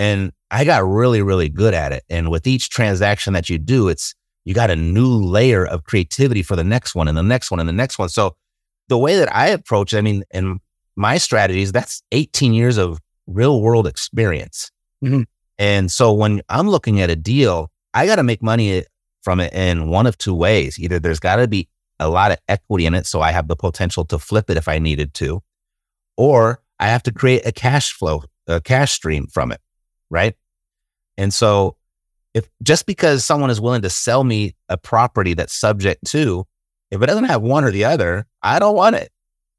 And 0.00 0.32
I 0.50 0.64
got 0.64 0.82
really, 0.88 1.20
really 1.20 1.50
good 1.50 1.74
at 1.74 1.92
it. 1.92 2.04
And 2.08 2.30
with 2.30 2.46
each 2.46 2.70
transaction 2.70 3.34
that 3.34 3.50
you 3.50 3.58
do, 3.58 3.88
it's, 3.88 4.14
you 4.46 4.54
got 4.54 4.70
a 4.70 4.76
new 4.76 5.06
layer 5.06 5.66
of 5.66 5.84
creativity 5.84 6.42
for 6.42 6.56
the 6.56 6.64
next 6.64 6.94
one 6.94 7.06
and 7.06 7.18
the 7.18 7.22
next 7.22 7.50
one 7.50 7.60
and 7.60 7.68
the 7.68 7.74
next 7.74 7.98
one. 7.98 8.08
So 8.08 8.34
the 8.88 8.96
way 8.96 9.18
that 9.18 9.30
I 9.36 9.48
approach, 9.48 9.92
I 9.92 10.00
mean, 10.00 10.24
in 10.30 10.58
my 10.96 11.18
strategies, 11.18 11.70
that's 11.70 12.02
18 12.12 12.54
years 12.54 12.78
of 12.78 12.98
real 13.26 13.60
world 13.60 13.86
experience. 13.86 14.70
Mm-hmm. 15.04 15.24
And 15.58 15.92
so 15.92 16.14
when 16.14 16.40
I'm 16.48 16.70
looking 16.70 17.02
at 17.02 17.10
a 17.10 17.16
deal, 17.16 17.70
I 17.92 18.06
got 18.06 18.16
to 18.16 18.22
make 18.22 18.42
money 18.42 18.84
from 19.20 19.38
it 19.38 19.52
in 19.52 19.90
one 19.90 20.06
of 20.06 20.16
two 20.16 20.34
ways. 20.34 20.78
Either 20.78 20.98
there's 20.98 21.20
got 21.20 21.36
to 21.36 21.46
be 21.46 21.68
a 21.98 22.08
lot 22.08 22.32
of 22.32 22.38
equity 22.48 22.86
in 22.86 22.94
it. 22.94 23.06
So 23.06 23.20
I 23.20 23.32
have 23.32 23.48
the 23.48 23.56
potential 23.56 24.06
to 24.06 24.18
flip 24.18 24.48
it 24.48 24.56
if 24.56 24.66
I 24.66 24.78
needed 24.78 25.12
to, 25.14 25.42
or 26.16 26.62
I 26.78 26.86
have 26.86 27.02
to 27.02 27.12
create 27.12 27.44
a 27.44 27.52
cash 27.52 27.92
flow, 27.92 28.22
a 28.46 28.62
cash 28.62 28.92
stream 28.92 29.26
from 29.26 29.52
it 29.52 29.60
right? 30.10 30.34
And 31.16 31.32
so 31.32 31.76
if 32.34 32.48
just 32.62 32.86
because 32.86 33.24
someone 33.24 33.50
is 33.50 33.60
willing 33.60 33.82
to 33.82 33.90
sell 33.90 34.24
me 34.24 34.54
a 34.68 34.76
property 34.76 35.34
that's 35.34 35.54
subject 35.54 36.04
to, 36.06 36.46
if 36.90 37.02
it 37.02 37.06
doesn't 37.06 37.24
have 37.24 37.42
one 37.42 37.64
or 37.64 37.70
the 37.70 37.84
other, 37.84 38.26
I 38.42 38.58
don't 38.58 38.76
want 38.76 38.96
it. 38.96 39.10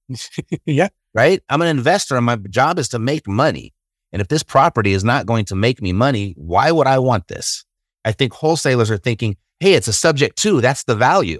yeah. 0.65 0.89
Right. 1.13 1.41
I'm 1.49 1.61
an 1.61 1.67
investor 1.67 2.15
and 2.15 2.25
my 2.25 2.37
job 2.37 2.79
is 2.79 2.89
to 2.89 2.99
make 2.99 3.27
money. 3.27 3.73
And 4.13 4.21
if 4.21 4.27
this 4.27 4.43
property 4.43 4.93
is 4.93 5.03
not 5.03 5.25
going 5.25 5.45
to 5.45 5.55
make 5.55 5.81
me 5.81 5.93
money, 5.93 6.33
why 6.37 6.71
would 6.71 6.87
I 6.87 6.99
want 6.99 7.27
this? 7.27 7.65
I 8.03 8.11
think 8.11 8.33
wholesalers 8.33 8.91
are 8.91 8.97
thinking, 8.97 9.37
hey, 9.59 9.73
it's 9.73 9.87
a 9.87 9.93
subject 9.93 10.37
to, 10.39 10.61
that's 10.61 10.83
the 10.83 10.95
value. 10.95 11.39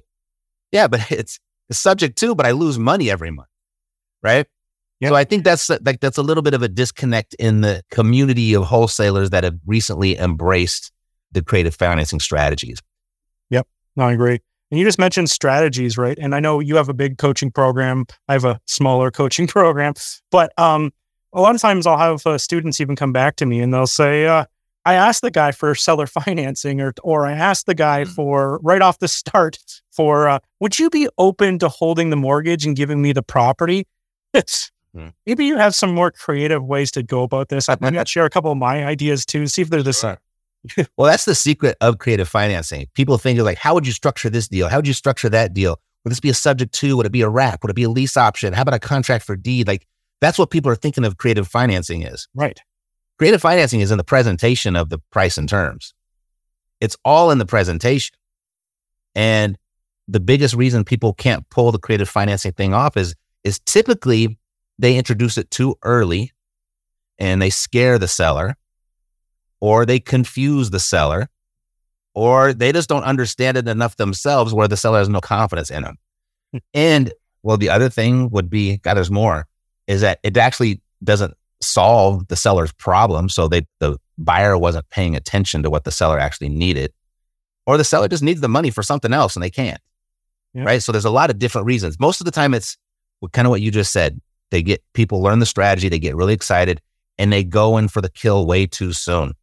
Yeah, 0.72 0.88
but 0.88 1.01
it's 1.12 1.39
a 1.70 1.74
subject 1.74 2.18
to, 2.20 2.36
but 2.36 2.46
I 2.46 2.51
lose 2.51 2.77
money 2.77 3.10
every 3.10 3.32
month. 3.32 3.50
Right. 4.24 4.46
Yep. 5.01 5.10
So 5.10 5.15
I 5.15 5.24
think 5.24 5.43
that's 5.43 5.70
like 5.70 6.00
that's 6.00 6.20
a 6.20 6.22
little 6.22 6.43
bit 6.43 6.53
of 6.53 6.62
a 6.62 6.67
disconnect 6.67 7.34
in 7.36 7.62
the 7.62 7.81
community 7.89 8.53
of 8.53 8.63
wholesalers 8.63 9.31
that 9.31 9.43
have 9.43 9.58
recently 9.65 10.15
embraced 10.17 10.91
the 11.31 11.41
creative 11.41 11.74
financing 11.74 12.20
strategies. 12.20 12.79
Yep, 13.50 13.67
no, 13.96 14.05
I 14.05 14.13
agree. 14.13 14.39
And 14.70 14.79
you 14.79 14.86
just 14.86 15.00
mentioned 15.00 15.29
strategies, 15.31 15.98
right? 15.98 16.17
And 16.20 16.36
I 16.36 16.39
know 16.39 16.60
you 16.60 16.75
have 16.75 16.88
a 16.88 16.93
big 16.93 17.17
coaching 17.17 17.51
program. 17.51 18.05
I 18.27 18.34
have 18.34 18.46
a 18.46 18.60
smaller 18.67 19.10
coaching 19.20 19.48
program, 19.48 19.96
but 20.29 20.58
um, 20.60 20.91
a 21.34 21.41
lot 21.41 21.55
of 21.55 21.62
times 21.62 21.88
I'll 21.88 21.98
have 21.98 22.25
uh, 22.27 22.38
students 22.38 22.79
even 22.79 22.96
come 22.96 23.12
back 23.12 23.38
to 23.38 23.48
me 23.48 23.60
and 23.60 23.74
they'll 23.74 23.88
say, 23.88 24.27
uh, 24.27 24.46
"I 24.86 24.93
asked 24.93 25.24
the 25.24 25.31
guy 25.31 25.51
for 25.51 25.74
seller 25.74 26.05
financing, 26.25 26.79
or 26.79 26.93
or 27.01 27.25
I 27.25 27.31
asked 27.31 27.65
the 27.65 27.74
guy 27.74 28.03
hmm. 28.03 28.12
for 28.12 28.60
right 28.62 28.84
off 28.84 29.00
the 29.00 29.08
start 29.08 29.58
for, 29.89 30.29
uh, 30.29 30.39
would 30.60 30.77
you 30.77 30.91
be 30.91 31.10
open 31.17 31.58
to 31.58 31.70
holding 31.70 32.12
the 32.12 32.15
mortgage 32.15 32.67
and 32.67 32.75
giving 32.75 33.01
me 33.01 33.13
the 33.13 33.24
property?" 33.24 33.88
Hmm. 34.95 35.07
Maybe 35.25 35.45
you 35.45 35.57
have 35.57 35.74
some 35.74 35.93
more 35.93 36.12
creative 36.12 36.63
ways 36.63 36.91
to 36.91 37.03
go 37.03 37.24
about 37.24 37.50
this. 37.50 37.69
I'm 37.69 37.77
going 37.79 37.93
to 37.93 38.05
share 38.05 38.25
a 38.25 38.29
couple 38.29 38.51
of 38.51 38.57
my 38.57 38.86
ideas 38.86 39.25
too, 39.25 39.48
see 39.48 39.62
if 39.62 39.69
they're 39.69 39.83
the 39.83 39.93
same. 39.93 40.17
well, 40.98 41.10
that's 41.10 41.25
the 41.25 41.36
secret 41.36 41.77
of 41.81 41.98
creative 41.98 42.27
financing. 42.27 42.88
People 42.93 43.17
think 43.17 43.39
of 43.39 43.45
like, 43.45 43.57
how 43.57 43.74
would 43.74 43.88
you 43.88 43.93
structure 43.93 44.29
this 44.29 44.48
deal? 44.48 44.67
How 44.67 44.77
would 44.77 44.88
you 44.88 44.93
structure 44.93 45.29
that 45.29 45.53
deal? 45.53 45.79
Would 46.03 46.12
this 46.12 46.19
be 46.19 46.29
a 46.29 46.33
subject 46.33 46.74
to? 46.75 46.98
Would 46.98 47.05
it 47.05 47.12
be 47.12 47.21
a 47.21 47.29
wrap? 47.29 47.63
Would 47.63 47.71
it 47.71 47.75
be 47.75 47.83
a 47.83 47.89
lease 47.89 48.17
option? 48.17 48.53
How 48.53 48.63
about 48.63 48.74
a 48.74 48.79
contract 48.79 49.24
for 49.25 49.36
deed? 49.36 49.67
Like 49.67 49.88
that's 50.19 50.38
what 50.38 50.50
people 50.50 50.71
are 50.71 50.75
thinking 50.75 51.05
of 51.05 51.17
creative 51.17 51.48
financing 51.48 52.03
is. 52.03 52.27
Right. 52.36 52.60
Creative 53.17 53.41
financing 53.41 53.81
is 53.81 53.91
in 53.91 53.98
the 53.98 54.03
presentation 54.03 54.75
of 54.75 54.89
the 54.89 55.00
price 55.12 55.38
and 55.38 55.48
terms. 55.48 55.93
It's 56.79 56.98
all 57.05 57.31
in 57.31 57.38
the 57.38 57.45
presentation. 57.45 58.15
And 59.13 59.57
the 60.07 60.19
biggest 60.19 60.55
reason 60.55 60.83
people 60.83 61.13
can't 61.13 61.48
pull 61.50 61.71
the 61.71 61.79
creative 61.79 62.10
financing 62.10 62.51
thing 62.53 62.74
off 62.74 62.98
is 62.98 63.15
is 63.43 63.60
typically 63.60 64.38
they 64.79 64.97
introduce 64.97 65.37
it 65.37 65.51
too 65.51 65.75
early 65.83 66.31
and 67.19 67.41
they 67.41 67.49
scare 67.49 67.99
the 67.99 68.07
seller 68.07 68.55
or 69.59 69.85
they 69.85 69.99
confuse 69.99 70.69
the 70.71 70.79
seller 70.79 71.29
or 72.13 72.53
they 72.53 72.71
just 72.71 72.89
don't 72.89 73.03
understand 73.03 73.57
it 73.57 73.67
enough 73.67 73.97
themselves 73.97 74.53
where 74.53 74.67
the 74.67 74.77
seller 74.77 74.99
has 74.99 75.09
no 75.09 75.21
confidence 75.21 75.69
in 75.69 75.83
them. 75.83 75.97
Hmm. 76.51 76.57
and 76.73 77.13
well, 77.43 77.57
the 77.57 77.69
other 77.69 77.89
thing 77.89 78.29
would 78.29 78.49
be, 78.49 78.77
God, 78.77 78.95
there's 78.95 79.11
more, 79.11 79.47
is 79.87 80.01
that 80.01 80.19
it 80.23 80.37
actually 80.37 80.81
doesn't 81.03 81.33
solve 81.61 82.27
the 82.27 82.35
seller's 82.35 82.71
problem. 82.73 83.29
So 83.29 83.47
they, 83.47 83.65
the 83.79 83.97
buyer 84.17 84.57
wasn't 84.57 84.89
paying 84.89 85.15
attention 85.15 85.63
to 85.63 85.69
what 85.69 85.83
the 85.83 85.91
seller 85.91 86.19
actually 86.19 86.49
needed, 86.49 86.93
or 87.65 87.77
the 87.77 87.83
seller 87.83 88.07
just 88.07 88.23
needs 88.23 88.41
the 88.41 88.47
money 88.47 88.69
for 88.69 88.83
something 88.83 89.13
else 89.13 89.35
and 89.35 89.43
they 89.43 89.49
can't. 89.49 89.81
Yeah. 90.53 90.63
Right. 90.63 90.83
So 90.83 90.91
there's 90.91 91.05
a 91.05 91.09
lot 91.09 91.29
of 91.29 91.39
different 91.39 91.65
reasons. 91.65 91.99
Most 91.99 92.19
of 92.21 92.25
the 92.25 92.31
time, 92.31 92.53
it's 92.53 92.77
kind 93.31 93.47
of 93.47 93.49
what 93.49 93.61
you 93.61 93.71
just 93.71 93.93
said. 93.93 94.19
They 94.51 94.62
get 94.62 94.84
people 94.93 95.22
learn 95.22 95.39
the 95.39 95.46
strategy, 95.46 95.89
they 95.89 96.00
get 96.00 96.15
really 96.15 96.34
excited, 96.34 96.81
and 97.17 97.34
they 97.34 97.43
go 97.43 97.77
in 97.77 97.88
for 97.88 98.01
the 98.01 98.10
kill 98.10 98.46
way 98.46 98.67
too 98.67 98.93
soon. 98.93 99.34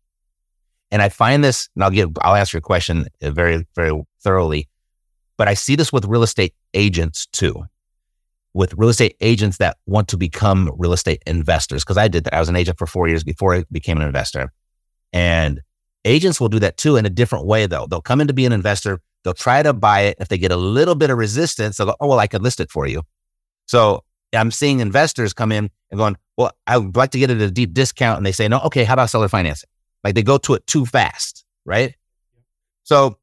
And 0.91 1.03
I 1.03 1.09
find 1.09 1.43
this, 1.43 1.69
and 1.75 1.85
I'll 1.85 1.91
give, 1.91 2.11
I'll 2.23 2.35
answer 2.35 2.57
your 2.57 2.63
question 2.63 3.07
uh, 3.23 3.31
very, 3.31 3.67
very 3.75 4.01
thoroughly, 4.23 4.69
but 5.37 5.49
I 5.49 5.55
see 5.55 5.77
this 5.77 5.93
with 5.93 6.05
real 6.07 6.23
estate 6.23 6.55
agents 6.73 7.27
too 7.27 7.65
with 8.55 8.75
real 8.77 8.89
estate 8.89 9.15
agents 9.21 9.59
that 9.59 9.77
want 9.87 10.09
to 10.09 10.17
become 10.17 10.73
real 10.77 10.93
estate 10.93 11.23
investors. 11.27 11.85
Cause 11.85 11.97
I 11.97 12.09
did 12.09 12.25
that. 12.25 12.35
I 12.35 12.41
was 12.41 12.49
an 12.49 12.57
agent 12.57 12.77
for 12.77 12.87
four 12.87 13.07
years 13.07 13.23
before 13.23 13.55
I 13.55 13.65
became 13.71 13.99
an 13.99 14.07
investor. 14.07 14.53
And 15.13 15.61
agents 16.05 16.41
will 16.41 16.49
do 16.49 16.59
that 16.59 16.77
too 16.77 16.97
in 16.97 17.07
a 17.07 17.11
different 17.11 17.47
way 17.47 17.67
though. 17.67 17.87
They'll 17.89 18.01
come 18.01 18.21
in 18.21 18.27
to 18.27 18.33
be 18.33 18.47
an 18.47 18.53
investor. 18.53 19.01
They'll 19.23 19.35
try 19.35 19.63
to 19.63 19.73
buy 19.73 20.01
it. 20.03 20.17
If 20.19 20.29
they 20.29 20.39
get 20.39 20.51
a 20.51 20.57
little 20.57 20.95
bit 20.95 21.11
of 21.11 21.19
resistance, 21.19 21.77
they'll 21.77 21.87
go, 21.87 21.97
Oh, 22.01 22.09
well, 22.09 22.19
I 22.19 22.27
could 22.27 22.43
list 22.43 22.59
it 22.59 22.71
for 22.71 22.87
you. 22.87 23.03
So 23.67 24.03
I'm 24.33 24.51
seeing 24.51 24.81
investors 24.81 25.33
come 25.33 25.53
in 25.53 25.71
and 25.91 25.99
going, 25.99 26.17
Well, 26.37 26.53
I 26.67 26.79
would 26.79 26.97
like 26.97 27.11
to 27.13 27.19
get 27.19 27.31
it 27.31 27.41
at 27.41 27.49
a 27.49 27.51
deep 27.51 27.73
discount. 27.73 28.19
And 28.19 28.27
they 28.27 28.33
say, 28.33 28.49
No, 28.49 28.61
okay, 28.61 28.85
how 28.85 28.95
about 28.95 29.11
seller 29.11 29.29
financing? 29.29 29.69
Like 30.05 30.15
they 30.15 30.23
go 30.23 30.39
to 30.39 30.55
it 30.55 30.67
too 30.67 30.87
fast. 30.87 31.45
Right. 31.65 31.95
So 32.85 33.19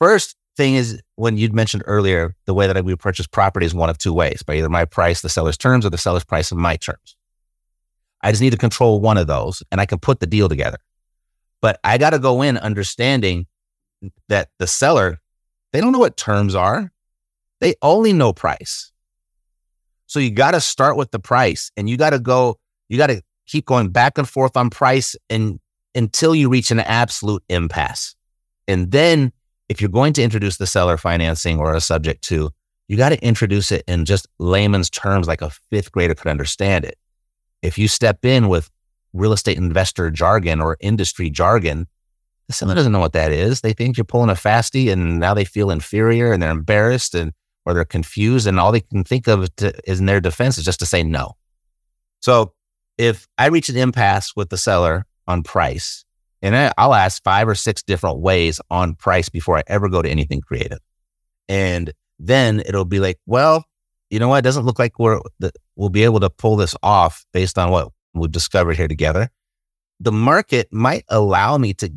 first 0.00 0.36
thing 0.56 0.74
is 0.74 1.00
when 1.16 1.36
you'd 1.36 1.54
mentioned 1.54 1.82
earlier, 1.86 2.34
the 2.46 2.54
way 2.54 2.66
that 2.66 2.84
we 2.84 2.96
purchase 2.96 3.26
property 3.26 3.66
is 3.66 3.74
one 3.74 3.90
of 3.90 3.98
two 3.98 4.12
ways 4.12 4.42
by 4.42 4.56
either 4.56 4.68
my 4.68 4.84
price, 4.84 5.20
the 5.20 5.28
seller's 5.28 5.56
terms, 5.56 5.84
or 5.84 5.90
the 5.90 5.98
seller's 5.98 6.24
price 6.24 6.50
and 6.50 6.60
my 6.60 6.76
terms. 6.76 7.16
I 8.22 8.32
just 8.32 8.42
need 8.42 8.50
to 8.50 8.58
control 8.58 9.00
one 9.00 9.18
of 9.18 9.26
those 9.26 9.62
and 9.70 9.80
I 9.80 9.86
can 9.86 9.98
put 9.98 10.20
the 10.20 10.26
deal 10.26 10.48
together. 10.48 10.78
But 11.60 11.78
I 11.84 11.98
got 11.98 12.10
to 12.10 12.18
go 12.18 12.42
in 12.42 12.58
understanding 12.58 13.46
that 14.28 14.50
the 14.58 14.66
seller, 14.66 15.20
they 15.72 15.80
don't 15.80 15.92
know 15.92 15.98
what 15.98 16.16
terms 16.16 16.54
are. 16.54 16.92
They 17.60 17.74
only 17.82 18.12
know 18.12 18.32
price. 18.32 18.92
So 20.06 20.18
you 20.18 20.30
got 20.30 20.52
to 20.52 20.60
start 20.60 20.96
with 20.96 21.10
the 21.10 21.18
price 21.18 21.70
and 21.76 21.88
you 21.88 21.96
got 21.96 22.10
to 22.10 22.18
go, 22.18 22.58
you 22.88 22.98
got 22.98 23.08
to 23.08 23.22
keep 23.46 23.66
going 23.66 23.90
back 23.90 24.18
and 24.18 24.28
forth 24.28 24.56
on 24.56 24.70
price 24.70 25.16
and 25.28 25.60
until 25.94 26.34
you 26.34 26.48
reach 26.48 26.70
an 26.70 26.80
absolute 26.80 27.42
impasse. 27.48 28.14
And 28.68 28.90
then 28.90 29.32
if 29.68 29.80
you're 29.80 29.90
going 29.90 30.12
to 30.14 30.22
introduce 30.22 30.58
the 30.58 30.66
seller 30.66 30.96
financing 30.96 31.58
or 31.58 31.74
a 31.74 31.80
subject 31.80 32.22
to, 32.24 32.50
you 32.88 32.96
got 32.96 33.08
to 33.08 33.24
introduce 33.24 33.72
it 33.72 33.82
in 33.88 34.04
just 34.04 34.28
layman's 34.38 34.90
terms 34.90 35.26
like 35.26 35.42
a 35.42 35.50
fifth 35.70 35.90
grader 35.90 36.14
could 36.14 36.30
understand 36.30 36.84
it. 36.84 36.96
If 37.62 37.78
you 37.78 37.88
step 37.88 38.24
in 38.24 38.48
with 38.48 38.70
real 39.12 39.32
estate 39.32 39.56
investor 39.56 40.10
jargon 40.10 40.60
or 40.60 40.76
industry 40.80 41.30
jargon, 41.30 41.88
the 42.46 42.52
seller 42.52 42.74
doesn't 42.74 42.92
know 42.92 43.00
what 43.00 43.14
that 43.14 43.32
is. 43.32 43.60
They 43.60 43.72
think 43.72 43.96
you're 43.96 44.04
pulling 44.04 44.30
a 44.30 44.34
fasty 44.34 44.92
and 44.92 45.18
now 45.18 45.34
they 45.34 45.44
feel 45.44 45.70
inferior 45.70 46.32
and 46.32 46.40
they're 46.40 46.50
embarrassed 46.50 47.14
and 47.14 47.32
or 47.66 47.74
they're 47.74 47.84
confused 47.84 48.46
and 48.46 48.58
all 48.58 48.72
they 48.72 48.80
can 48.80 49.04
think 49.04 49.26
of 49.26 49.54
to, 49.56 49.74
is 49.90 50.00
in 50.00 50.06
their 50.06 50.20
defense 50.20 50.56
is 50.56 50.64
just 50.64 50.78
to 50.78 50.86
say 50.86 51.02
no. 51.02 51.36
So 52.20 52.54
if 52.96 53.26
I 53.36 53.46
reach 53.46 53.68
an 53.68 53.76
impasse 53.76 54.34
with 54.34 54.48
the 54.48 54.56
seller 54.56 55.04
on 55.26 55.42
price, 55.42 56.04
and 56.42 56.72
I'll 56.78 56.94
ask 56.94 57.22
five 57.24 57.48
or 57.48 57.54
six 57.54 57.82
different 57.82 58.20
ways 58.20 58.60
on 58.70 58.94
price 58.94 59.28
before 59.28 59.58
I 59.58 59.62
ever 59.66 59.88
go 59.88 60.00
to 60.00 60.08
anything 60.08 60.40
creative. 60.40 60.78
And 61.48 61.92
then 62.18 62.60
it'll 62.60 62.84
be 62.84 63.00
like, 63.00 63.18
well, 63.26 63.64
you 64.10 64.18
know 64.18 64.28
what? 64.28 64.38
It 64.38 64.42
doesn't 64.42 64.64
look 64.64 64.78
like 64.78 64.98
we're, 64.98 65.20
we'll 65.74 65.88
be 65.88 66.04
able 66.04 66.20
to 66.20 66.30
pull 66.30 66.56
this 66.56 66.76
off 66.82 67.26
based 67.32 67.58
on 67.58 67.70
what 67.70 67.88
we've 68.14 68.30
discovered 68.30 68.76
here 68.76 68.86
together. 68.86 69.30
The 69.98 70.12
market 70.12 70.68
might 70.70 71.04
allow 71.08 71.58
me 71.58 71.74
to 71.74 71.92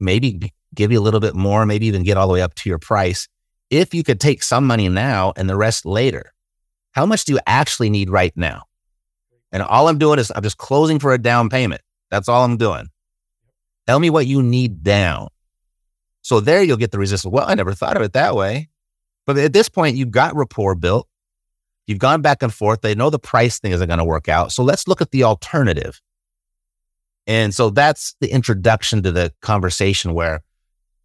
maybe 0.00 0.52
give 0.74 0.90
you 0.90 0.98
a 0.98 1.02
little 1.02 1.20
bit 1.20 1.34
more, 1.34 1.64
maybe 1.66 1.86
even 1.86 2.02
get 2.02 2.16
all 2.16 2.26
the 2.26 2.34
way 2.34 2.42
up 2.42 2.54
to 2.54 2.68
your 2.68 2.78
price. 2.78 3.28
If 3.70 3.94
you 3.94 4.02
could 4.04 4.20
take 4.20 4.42
some 4.42 4.66
money 4.66 4.88
now 4.88 5.32
and 5.36 5.48
the 5.48 5.56
rest 5.56 5.86
later, 5.86 6.32
how 6.92 7.06
much 7.06 7.24
do 7.24 7.32
you 7.32 7.40
actually 7.46 7.90
need 7.90 8.10
right 8.10 8.32
now? 8.36 8.62
And 9.52 9.62
all 9.62 9.88
I'm 9.88 9.98
doing 9.98 10.18
is 10.18 10.32
I'm 10.34 10.42
just 10.42 10.58
closing 10.58 10.98
for 10.98 11.12
a 11.12 11.18
down 11.18 11.48
payment. 11.48 11.80
That's 12.10 12.28
all 12.28 12.44
I'm 12.44 12.56
doing. 12.56 12.88
Tell 13.86 13.98
me 13.98 14.10
what 14.10 14.26
you 14.26 14.42
need 14.42 14.82
down. 14.82 15.28
So 16.22 16.40
there 16.40 16.62
you'll 16.62 16.76
get 16.76 16.90
the 16.90 16.98
resistance. 16.98 17.32
Well, 17.32 17.48
I 17.48 17.54
never 17.54 17.74
thought 17.74 17.96
of 17.96 18.02
it 18.02 18.14
that 18.14 18.34
way. 18.34 18.68
But 19.26 19.38
at 19.38 19.52
this 19.52 19.68
point, 19.68 19.96
you've 19.96 20.10
got 20.10 20.36
rapport 20.36 20.74
built. 20.74 21.08
You've 21.86 21.98
gone 21.98 22.22
back 22.22 22.42
and 22.42 22.52
forth. 22.52 22.80
They 22.80 22.94
know 22.94 23.10
the 23.10 23.18
price 23.18 23.58
thing 23.58 23.72
isn't 23.72 23.86
going 23.86 23.98
to 23.98 24.04
work 24.04 24.28
out. 24.28 24.52
So 24.52 24.62
let's 24.62 24.88
look 24.88 25.00
at 25.00 25.10
the 25.10 25.24
alternative. 25.24 26.00
And 27.26 27.54
so 27.54 27.70
that's 27.70 28.16
the 28.20 28.30
introduction 28.30 29.02
to 29.02 29.12
the 29.12 29.32
conversation 29.40 30.14
where 30.14 30.42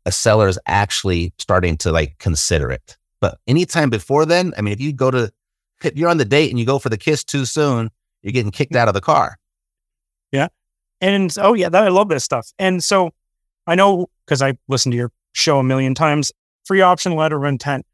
a 0.06 0.12
seller 0.12 0.48
is 0.48 0.60
actually 0.66 1.34
starting 1.38 1.78
to 1.78 1.92
like 1.92 2.18
consider 2.20 2.72
it. 2.72 2.98
But 3.22 3.38
anytime 3.48 3.90
before 3.90 4.26
then, 4.26 4.54
I 4.58 4.62
mean, 4.62 4.74
if 4.74 4.80
you 4.80 4.94
go 4.94 5.12
to, 5.12 5.32
if 5.84 5.96
you're 5.96 6.10
on 6.10 6.18
the 6.18 6.26
date 6.26 6.50
and 6.50 6.60
you 6.60 6.66
go 6.66 6.80
for 6.80 6.90
the 6.90 6.98
kiss 6.98 7.24
too 7.24 7.46
soon, 7.46 7.90
you're 8.22 8.34
getting 8.34 8.52
kicked 8.52 8.76
out 8.76 8.88
of 8.88 8.94
the 8.94 9.02
car. 9.02 9.38
Yeah. 10.32 10.48
And 11.02 11.34
oh 11.40 11.54
yeah, 11.54 11.70
that, 11.70 11.84
I 11.84 11.90
love 11.90 12.10
this 12.10 12.24
stuff. 12.24 12.52
And 12.60 12.84
so 12.84 13.12
I 13.68 13.76
know 13.76 14.08
because 14.26 14.42
I 14.42 14.54
listened 14.68 14.94
to 14.94 14.98
your 14.98 15.12
show 15.34 15.60
a 15.60 15.64
million 15.64 15.96
times, 15.96 16.32
free 16.66 16.82
option 16.82 17.16
letter 17.16 17.38
of 17.38 17.44
intent. 17.44 17.86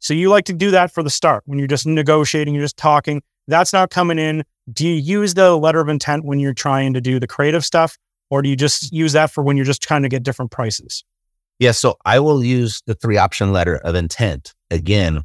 So 0.00 0.12
you 0.12 0.28
like 0.28 0.44
to 0.46 0.52
do 0.52 0.70
that 0.72 0.92
for 0.92 1.02
the 1.02 1.10
start 1.10 1.44
when 1.46 1.58
you're 1.58 1.68
just 1.68 1.86
negotiating, 1.86 2.54
you're 2.54 2.64
just 2.64 2.76
talking. 2.76 3.22
That's 3.48 3.72
not 3.72 3.90
coming 3.90 4.18
in. 4.18 4.44
Do 4.72 4.86
you 4.86 4.94
use 4.94 5.34
the 5.34 5.56
letter 5.56 5.80
of 5.80 5.88
intent 5.88 6.24
when 6.24 6.40
you're 6.40 6.54
trying 6.54 6.94
to 6.94 7.00
do 7.00 7.18
the 7.18 7.26
creative 7.26 7.64
stuff, 7.64 7.98
or 8.30 8.42
do 8.42 8.48
you 8.48 8.56
just 8.56 8.92
use 8.92 9.12
that 9.12 9.30
for 9.30 9.42
when 9.42 9.56
you're 9.56 9.66
just 9.66 9.82
trying 9.82 10.02
to 10.02 10.08
get 10.08 10.22
different 10.22 10.50
prices? 10.50 11.04
Yeah, 11.58 11.72
so 11.72 11.96
I 12.04 12.18
will 12.20 12.42
use 12.42 12.82
the 12.86 12.94
three 12.94 13.16
option 13.16 13.52
letter 13.52 13.76
of 13.76 13.94
intent 13.94 14.54
again 14.70 15.22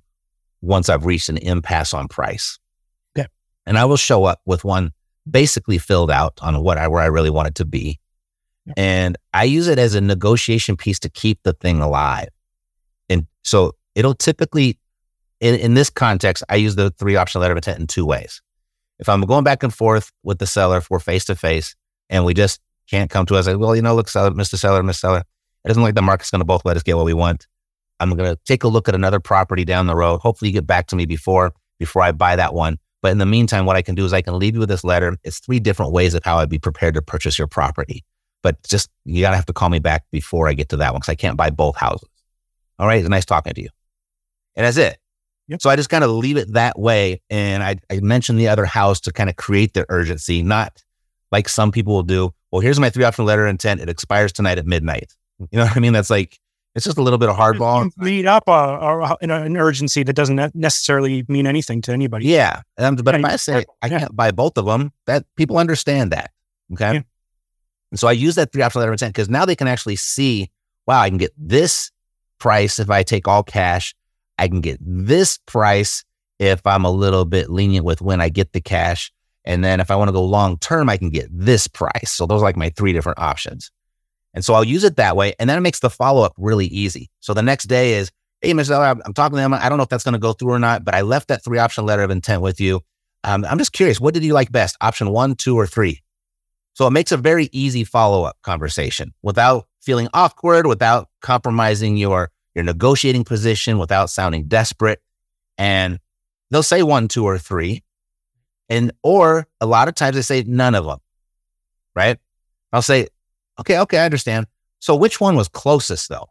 once 0.61 0.89
I've 0.89 1.05
reached 1.05 1.29
an 1.29 1.37
impasse 1.37 1.93
on 1.93 2.07
price. 2.07 2.59
Okay. 3.17 3.27
And 3.65 3.77
I 3.77 3.85
will 3.85 3.97
show 3.97 4.25
up 4.25 4.41
with 4.45 4.63
one 4.63 4.91
basically 5.29 5.77
filled 5.77 6.11
out 6.11 6.39
on 6.41 6.61
what 6.63 6.77
I 6.77 6.87
where 6.87 7.01
I 7.01 7.07
really 7.07 7.29
want 7.29 7.47
it 7.47 7.55
to 7.55 7.65
be. 7.65 7.99
And 8.77 9.17
I 9.33 9.45
use 9.45 9.67
it 9.67 9.79
as 9.79 9.95
a 9.95 10.01
negotiation 10.01 10.77
piece 10.77 10.99
to 10.99 11.09
keep 11.09 11.39
the 11.43 11.53
thing 11.53 11.81
alive. 11.81 12.29
And 13.09 13.25
so 13.43 13.73
it'll 13.95 14.13
typically 14.13 14.77
in, 15.39 15.55
in 15.55 15.73
this 15.73 15.89
context, 15.89 16.43
I 16.49 16.55
use 16.55 16.75
the 16.75 16.91
three 16.91 17.15
option 17.15 17.41
letter 17.41 17.53
of 17.53 17.57
intent 17.57 17.79
in 17.79 17.87
two 17.87 18.05
ways. 18.05 18.41
If 18.99 19.07
I'm 19.07 19.21
going 19.21 19.43
back 19.43 19.63
and 19.63 19.73
forth 19.73 20.11
with 20.23 20.39
the 20.39 20.47
seller, 20.47 20.77
if 20.77 20.89
we're 20.89 20.99
face 20.99 21.25
to 21.25 21.35
face 21.35 21.75
and 22.09 22.25
we 22.25 22.33
just 22.33 22.59
can't 22.89 23.09
come 23.09 23.25
to 23.27 23.35
us, 23.35 23.47
like, 23.47 23.57
well, 23.57 23.75
you 23.75 23.81
know, 23.81 23.95
look, 23.95 24.09
seller, 24.09 24.31
Mr. 24.31 24.55
Seller, 24.57 24.83
Mr. 24.83 24.95
Seller, 24.95 25.23
it 25.63 25.67
doesn't 25.67 25.81
look 25.81 25.89
like 25.89 25.95
the 25.95 26.01
market's 26.01 26.31
going 26.31 26.39
to 26.39 26.45
both 26.45 26.65
let 26.65 26.77
us 26.77 26.83
get 26.83 26.95
what 26.95 27.05
we 27.05 27.13
want. 27.13 27.47
I'm 27.99 28.15
going 28.15 28.33
to 28.33 28.39
take 28.45 28.63
a 28.63 28.67
look 28.67 28.87
at 28.87 28.95
another 28.95 29.19
property 29.19 29.65
down 29.65 29.87
the 29.87 29.95
road. 29.95 30.19
Hopefully 30.21 30.49
you 30.49 30.53
get 30.53 30.67
back 30.67 30.87
to 30.87 30.95
me 30.95 31.05
before, 31.05 31.51
before 31.79 32.01
I 32.01 32.11
buy 32.11 32.35
that 32.37 32.53
one. 32.53 32.77
But 33.01 33.11
in 33.11 33.17
the 33.17 33.25
meantime, 33.25 33.65
what 33.65 33.75
I 33.75 33.81
can 33.81 33.95
do 33.95 34.05
is 34.05 34.13
I 34.13 34.21
can 34.21 34.37
leave 34.39 34.55
you 34.55 34.59
with 34.59 34.69
this 34.69 34.83
letter. 34.83 35.17
It's 35.23 35.39
three 35.39 35.59
different 35.59 35.91
ways 35.91 36.13
of 36.13 36.23
how 36.23 36.37
I'd 36.37 36.49
be 36.49 36.59
prepared 36.59 36.93
to 36.95 37.01
purchase 37.01 37.37
your 37.37 37.47
property. 37.47 38.03
But 38.41 38.61
just, 38.63 38.89
you 39.05 39.21
got 39.21 39.31
to 39.31 39.35
have 39.35 39.45
to 39.47 39.53
call 39.53 39.69
me 39.69 39.79
back 39.79 40.05
before 40.11 40.47
I 40.47 40.53
get 40.53 40.69
to 40.69 40.77
that 40.77 40.93
one 40.93 40.99
because 40.99 41.11
I 41.11 41.15
can't 41.15 41.37
buy 41.37 41.49
both 41.49 41.75
houses. 41.75 42.07
All 42.77 42.87
right. 42.87 42.99
It's 42.99 43.09
nice 43.09 43.25
talking 43.25 43.53
to 43.53 43.61
you. 43.61 43.69
And 44.55 44.65
that's 44.65 44.77
it. 44.77 44.97
Yep. 45.49 45.61
So 45.61 45.69
I 45.69 45.75
just 45.75 45.89
kind 45.89 46.03
of 46.03 46.11
leave 46.11 46.37
it 46.37 46.53
that 46.53 46.79
way. 46.79 47.21
And 47.29 47.63
I, 47.63 47.77
I 47.89 47.99
mentioned 47.99 48.39
the 48.39 48.47
other 48.47 48.65
house 48.65 49.01
to 49.01 49.11
kind 49.11 49.29
of 49.29 49.35
create 49.35 49.73
the 49.73 49.85
urgency, 49.89 50.43
not 50.43 50.83
like 51.31 51.49
some 51.49 51.71
people 51.71 51.93
will 51.93 52.03
do. 52.03 52.33
Well, 52.51 52.61
here's 52.61 52.79
my 52.79 52.89
three 52.89 53.03
option 53.03 53.25
letter 53.25 53.47
intent. 53.47 53.81
It 53.81 53.89
expires 53.89 54.31
tonight 54.31 54.57
at 54.57 54.65
midnight. 54.65 55.13
You 55.39 55.59
know 55.59 55.65
what 55.65 55.77
I 55.77 55.79
mean? 55.79 55.93
That's 55.93 56.09
like, 56.09 56.39
it's 56.75 56.85
just 56.85 56.97
a 56.97 57.01
little 57.01 57.17
bit 57.17 57.29
of 57.29 57.35
hardball. 57.35 57.91
Meet 57.97 58.25
up 58.25 58.43
uh, 58.47 58.51
uh, 58.51 59.15
in 59.21 59.31
a, 59.31 59.41
an 59.41 59.57
urgency 59.57 60.03
that 60.03 60.13
doesn't 60.13 60.55
necessarily 60.55 61.25
mean 61.27 61.47
anything 61.47 61.81
to 61.83 61.91
anybody. 61.91 62.27
Yeah. 62.27 62.61
Um, 62.77 62.95
but 62.95 63.15
Yeah, 63.15 63.19
if 63.19 63.25
I 63.25 63.35
say 63.37 63.65
I 63.81 63.89
can't 63.89 64.15
buy 64.15 64.31
both 64.31 64.57
of 64.57 64.65
them, 64.65 64.91
that 65.05 65.25
people 65.35 65.57
understand 65.57 66.11
that. 66.11 66.31
Okay. 66.73 66.93
Yeah. 66.93 67.01
And 67.91 67.99
so 67.99 68.07
I 68.07 68.11
use 68.11 68.35
that 68.35 68.51
three 68.51 68.61
option 68.61 68.79
letter 68.79 68.91
of 68.91 68.95
intent 68.95 69.15
because 69.15 69.29
now 69.29 69.45
they 69.45 69.55
can 69.55 69.67
actually 69.67 69.95
see, 69.95 70.51
wow, 70.85 71.01
I 71.01 71.09
can 71.09 71.17
get 71.17 71.31
this 71.37 71.91
price 72.37 72.79
if 72.79 72.89
I 72.89 73.03
take 73.03 73.27
all 73.27 73.43
cash. 73.43 73.95
I 74.37 74.47
can 74.47 74.61
get 74.61 74.77
this 74.79 75.39
price 75.45 76.05
if 76.37 76.65
I'm 76.65 76.85
a 76.85 76.91
little 76.91 77.25
bit 77.25 77.49
lenient 77.49 77.85
with 77.85 78.01
when 78.01 78.21
I 78.21 78.29
get 78.29 78.53
the 78.53 78.61
cash. 78.61 79.11
And 79.43 79.63
then 79.63 79.79
if 79.79 79.89
I 79.89 79.95
want 79.95 80.09
to 80.09 80.13
go 80.13 80.23
long 80.23 80.57
term, 80.59 80.87
I 80.89 80.97
can 80.97 81.09
get 81.09 81.27
this 81.31 81.67
price. 81.67 82.11
So 82.11 82.25
those 82.25 82.41
are 82.41 82.45
like 82.45 82.57
my 82.57 82.69
three 82.69 82.93
different 82.93 83.19
options. 83.19 83.71
And 84.33 84.45
so 84.45 84.53
I'll 84.53 84.63
use 84.63 84.83
it 84.83 84.97
that 84.97 85.15
way. 85.15 85.33
And 85.39 85.49
then 85.49 85.57
it 85.57 85.61
makes 85.61 85.79
the 85.79 85.89
follow 85.89 86.23
up 86.23 86.33
really 86.37 86.67
easy. 86.67 87.09
So 87.19 87.33
the 87.33 87.41
next 87.41 87.65
day 87.65 87.93
is, 87.93 88.11
Hey, 88.41 88.53
Mr. 88.53 88.71
Eller, 88.71 88.85
I'm 88.85 89.01
I'm 89.05 89.13
talking 89.13 89.35
to 89.35 89.41
them. 89.41 89.53
I 89.53 89.67
don't 89.67 89.77
know 89.77 89.83
if 89.83 89.89
that's 89.89 90.05
going 90.05 90.13
to 90.13 90.19
go 90.19 90.31
through 90.31 90.53
or 90.53 90.59
not, 90.59 90.85
but 90.85 90.95
I 90.95 91.01
left 91.01 91.27
that 91.27 91.43
three 91.43 91.59
option 91.59 91.85
letter 91.85 92.03
of 92.03 92.09
intent 92.11 92.41
with 92.41 92.61
you. 92.61 92.81
Um, 93.25 93.43
I'm 93.43 93.57
just 93.57 93.73
curious, 93.73 93.99
what 93.99 94.13
did 94.13 94.23
you 94.23 94.33
like 94.33 94.51
best? 94.51 94.77
Option 94.79 95.09
one, 95.09 95.35
two, 95.35 95.57
or 95.57 95.67
three? 95.67 96.01
So 96.73 96.87
it 96.87 96.91
makes 96.91 97.11
a 97.11 97.17
very 97.17 97.49
easy 97.51 97.83
follow 97.83 98.23
up 98.23 98.37
conversation 98.41 99.13
without 99.21 99.67
feeling 99.81 100.07
awkward, 100.13 100.67
without 100.67 101.09
compromising 101.21 101.97
your, 101.97 102.31
your 102.55 102.63
negotiating 102.63 103.25
position, 103.25 103.77
without 103.77 104.09
sounding 104.09 104.45
desperate. 104.45 105.01
And 105.57 105.99
they'll 106.49 106.63
say 106.63 106.81
one, 106.81 107.09
two, 107.09 107.25
or 107.25 107.37
three. 107.37 107.83
And, 108.69 108.93
or 109.03 109.47
a 109.59 109.65
lot 109.65 109.89
of 109.89 109.95
times 109.95 110.15
they 110.15 110.21
say 110.21 110.43
none 110.43 110.75
of 110.75 110.85
them, 110.85 110.99
right? 111.95 112.17
I'll 112.71 112.81
say, 112.81 113.07
Okay, 113.59 113.77
okay, 113.79 113.99
I 113.99 114.05
understand. 114.05 114.47
So 114.79 114.95
which 114.95 115.19
one 115.19 115.35
was 115.35 115.47
closest 115.47 116.09
though? 116.09 116.29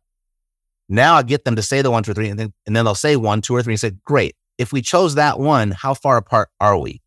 Now 0.88 1.16
I 1.16 1.22
get 1.22 1.44
them 1.44 1.56
to 1.56 1.62
say 1.62 1.82
the 1.82 1.90
one, 1.90 2.02
two, 2.02 2.14
three, 2.14 2.28
and 2.28 2.38
then 2.38 2.52
and 2.66 2.74
then 2.74 2.84
they'll 2.84 2.94
say 2.94 3.16
one, 3.16 3.42
two, 3.42 3.54
or 3.54 3.62
three, 3.62 3.74
and 3.74 3.80
say, 3.80 3.92
great. 4.04 4.34
If 4.56 4.72
we 4.72 4.82
chose 4.82 5.14
that 5.16 5.38
one, 5.38 5.70
how 5.70 5.94
far 5.94 6.16
apart 6.16 6.48
are 6.60 6.78
we? 6.78 7.02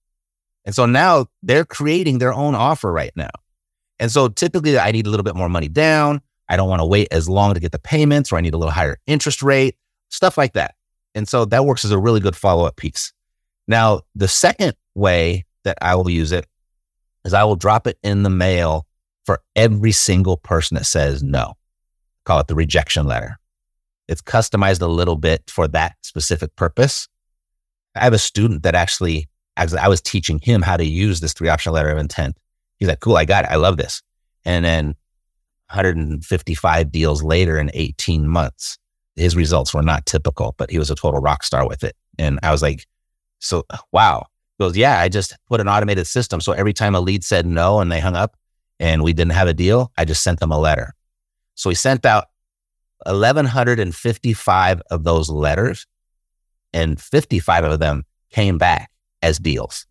And 0.64 0.76
so 0.76 0.86
now 0.86 1.26
they're 1.42 1.66
creating 1.66 2.20
their 2.20 2.34
own 2.34 2.56
offer 2.56 2.92
right 2.92 3.12
now. 3.16 3.32
And 4.00 4.12
so 4.12 4.28
typically 4.28 4.78
I 4.78 4.92
need 4.92 5.08
a 5.08 5.10
little 5.10 5.24
bit 5.24 5.36
more 5.36 5.50
money 5.50 5.68
down. 5.68 6.22
I 6.48 6.58
don't 6.58 6.70
want 6.70 6.82
to 6.82 6.86
wait 6.86 7.08
as 7.12 7.28
long 7.28 7.54
to 7.54 7.60
get 7.60 7.72
the 7.72 7.80
payments, 7.80 8.32
or 8.32 8.38
I 8.38 8.42
need 8.42 8.54
a 8.54 8.58
little 8.58 8.72
higher 8.72 8.98
interest 9.08 9.42
rate, 9.42 9.76
stuff 10.10 10.38
like 10.38 10.54
that. 10.54 10.76
And 11.16 11.28
so 11.28 11.46
that 11.46 11.66
works 11.66 11.84
as 11.84 11.92
a 11.92 12.00
really 12.00 12.20
good 12.20 12.36
follow 12.36 12.66
up 12.66 12.78
piece. 12.78 13.14
Now, 13.68 14.02
the 14.16 14.28
second 14.28 14.76
way 14.96 15.46
that 15.64 15.78
I 15.82 15.96
will 15.96 16.10
use 16.10 16.32
it 16.32 16.46
is 17.26 17.34
I 17.34 17.44
will 17.44 17.56
drop 17.56 17.88
it 17.88 17.98
in 18.04 18.24
the 18.24 18.30
mail 18.30 18.86
for 19.26 19.42
every 19.56 19.92
single 19.92 20.38
person 20.38 20.76
that 20.76 20.86
says 20.86 21.24
no. 21.24 21.54
Call 22.26 22.40
it 22.40 22.48
the 22.48 22.56
rejection 22.56 23.06
letter. 23.06 23.38
It's 24.08 24.22
customized 24.22 24.82
a 24.82 24.88
little 24.88 25.16
bit 25.16 25.50
for 25.50 25.68
that 25.70 25.96
specific 26.02 26.56
purpose. 26.56 27.08
I 27.96 28.04
have 28.04 28.14
a 28.14 28.20
student 28.20 28.64
that 28.64 28.76
actually, 28.76 29.30
as 29.58 29.74
I 29.74 29.88
was 29.88 30.02
teaching 30.02 30.40
him 30.42 30.62
how 30.62 30.78
to 30.78 30.86
use 30.86 31.20
this 31.20 31.34
three 31.34 31.50
option 31.50 31.74
letter 31.74 31.90
of 31.90 31.98
intent, 31.98 32.38
he's 32.78 32.90
like, 32.90 33.00
cool, 33.00 33.18
I 33.18 33.26
got 33.26 33.46
it. 33.46 33.52
I 33.52 33.56
love 33.56 33.78
this. 33.78 34.02
And 34.44 34.66
then 34.66 34.96
155 35.70 36.92
deals 36.92 37.24
later 37.24 37.58
in 37.58 37.72
18 37.74 38.28
months, 38.28 38.78
his 39.16 39.36
results 39.36 39.74
were 39.74 39.82
not 39.82 40.06
typical, 40.06 40.56
but 40.58 40.70
he 40.70 40.78
was 40.78 40.92
a 40.92 40.96
total 40.96 41.20
rock 41.20 41.44
star 41.44 41.68
with 41.68 41.84
it. 41.84 41.96
And 42.18 42.40
I 42.44 42.52
was 42.52 42.62
like, 42.62 42.86
so 43.40 43.64
wow. 43.92 44.26
He 44.58 44.64
goes, 44.64 44.78
yeah, 44.78 45.00
I 45.00 45.10
just 45.10 45.38
put 45.48 45.62
an 45.62 45.68
automated 45.68 46.08
system. 46.08 46.42
So 46.42 46.52
every 46.52 46.74
time 46.74 46.96
a 46.96 47.00
lead 47.00 47.24
said 47.24 47.46
no 47.46 47.80
and 47.80 47.92
they 47.92 48.00
hung 48.00 48.16
up 48.16 48.36
and 48.82 49.04
we 49.04 49.14
didn't 49.14 49.34
have 49.34 49.48
a 49.48 49.54
deal, 49.54 49.92
I 49.98 50.04
just 50.04 50.24
sent 50.24 50.40
them 50.40 50.52
a 50.52 50.60
letter. 50.60 50.94
So 51.54 51.70
we 51.70 51.76
sent 51.76 52.06
out 52.06 52.26
1,155 53.06 54.82
of 54.90 55.04
those 55.04 55.30
letters 55.30 55.86
and 56.74 57.00
55 57.00 57.64
of 57.64 57.80
them 57.80 58.04
came 58.32 58.58
back 58.58 58.90
as 59.22 59.38
deals. 59.38 59.86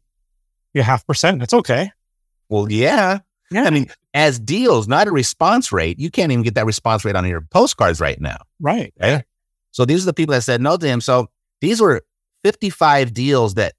Yeah, 0.74 0.82
half 0.82 1.06
percent. 1.06 1.38
That's 1.38 1.54
okay. 1.54 1.92
Well, 2.48 2.70
yeah. 2.70 3.20
Yeah. 3.52 3.64
I 3.64 3.70
mean, 3.70 3.88
as 4.12 4.40
deals, 4.40 4.88
not 4.88 5.06
a 5.06 5.12
response 5.12 5.72
rate. 5.72 5.98
You 5.98 6.10
can't 6.10 6.32
even 6.32 6.42
get 6.42 6.54
that 6.56 6.66
response 6.66 7.04
rate 7.04 7.16
on 7.16 7.26
your 7.26 7.40
postcards 7.42 8.00
right 8.00 8.20
now. 8.20 8.38
Right. 8.58 8.92
Okay? 9.00 9.24
So 9.70 9.84
these 9.84 10.02
are 10.02 10.06
the 10.06 10.14
people 10.14 10.32
that 10.34 10.42
said 10.42 10.60
no 10.60 10.76
to 10.76 10.86
him. 10.86 11.00
So 11.00 11.28
these 11.60 11.80
were 11.80 12.02
55 12.42 13.12
deals 13.12 13.54
that 13.54 13.74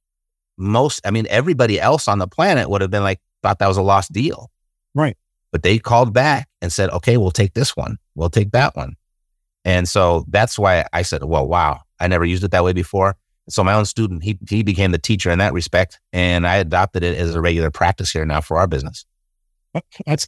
most, 0.58 1.02
I 1.06 1.12
mean, 1.12 1.28
everybody 1.30 1.80
else 1.82 2.08
on 2.08 2.20
the 2.20 2.28
planet 2.28 2.70
would 2.70 2.82
have 2.82 2.92
been 2.92 3.04
like, 3.04 3.20
thought 3.44 3.60
that 3.60 3.68
was 3.68 3.78
a 3.78 3.82
lost 3.82 4.14
deal. 4.14 4.52
Right. 4.94 5.18
But 5.52 5.64
they 5.64 5.80
called 5.80 6.14
back 6.14 6.48
and 6.62 6.72
said, 6.72 6.90
okay, 6.92 7.18
we'll 7.18 7.32
take 7.32 7.54
this 7.54 7.76
one. 7.76 7.98
We'll 8.16 8.30
take 8.30 8.52
that 8.52 8.76
one. 8.76 8.96
And 9.66 9.88
so 9.88 10.26
that's 10.30 10.58
why 10.58 10.86
I 10.94 11.02
said, 11.02 11.24
well, 11.24 11.48
wow, 11.48 11.82
I 12.00 12.08
never 12.08 12.26
used 12.26 12.44
it 12.44 12.52
that 12.52 12.64
way 12.64 12.74
before. 12.74 13.16
So 13.50 13.64
my 13.64 13.74
own 13.74 13.86
student, 13.86 14.24
he, 14.24 14.38
he 14.50 14.64
became 14.64 14.92
the 14.92 14.98
teacher 14.98 15.30
in 15.30 15.40
that 15.40 15.54
respect. 15.54 16.00
And 16.14 16.48
I 16.48 16.56
adopted 16.56 17.04
it 17.04 17.18
as 17.18 17.36
a 17.36 17.42
regular 17.42 17.70
practice 17.70 18.12
here 18.12 18.26
now 18.26 18.42
for 18.42 18.58
our 18.58 18.68
business. 18.68 19.06
That's, 20.06 20.28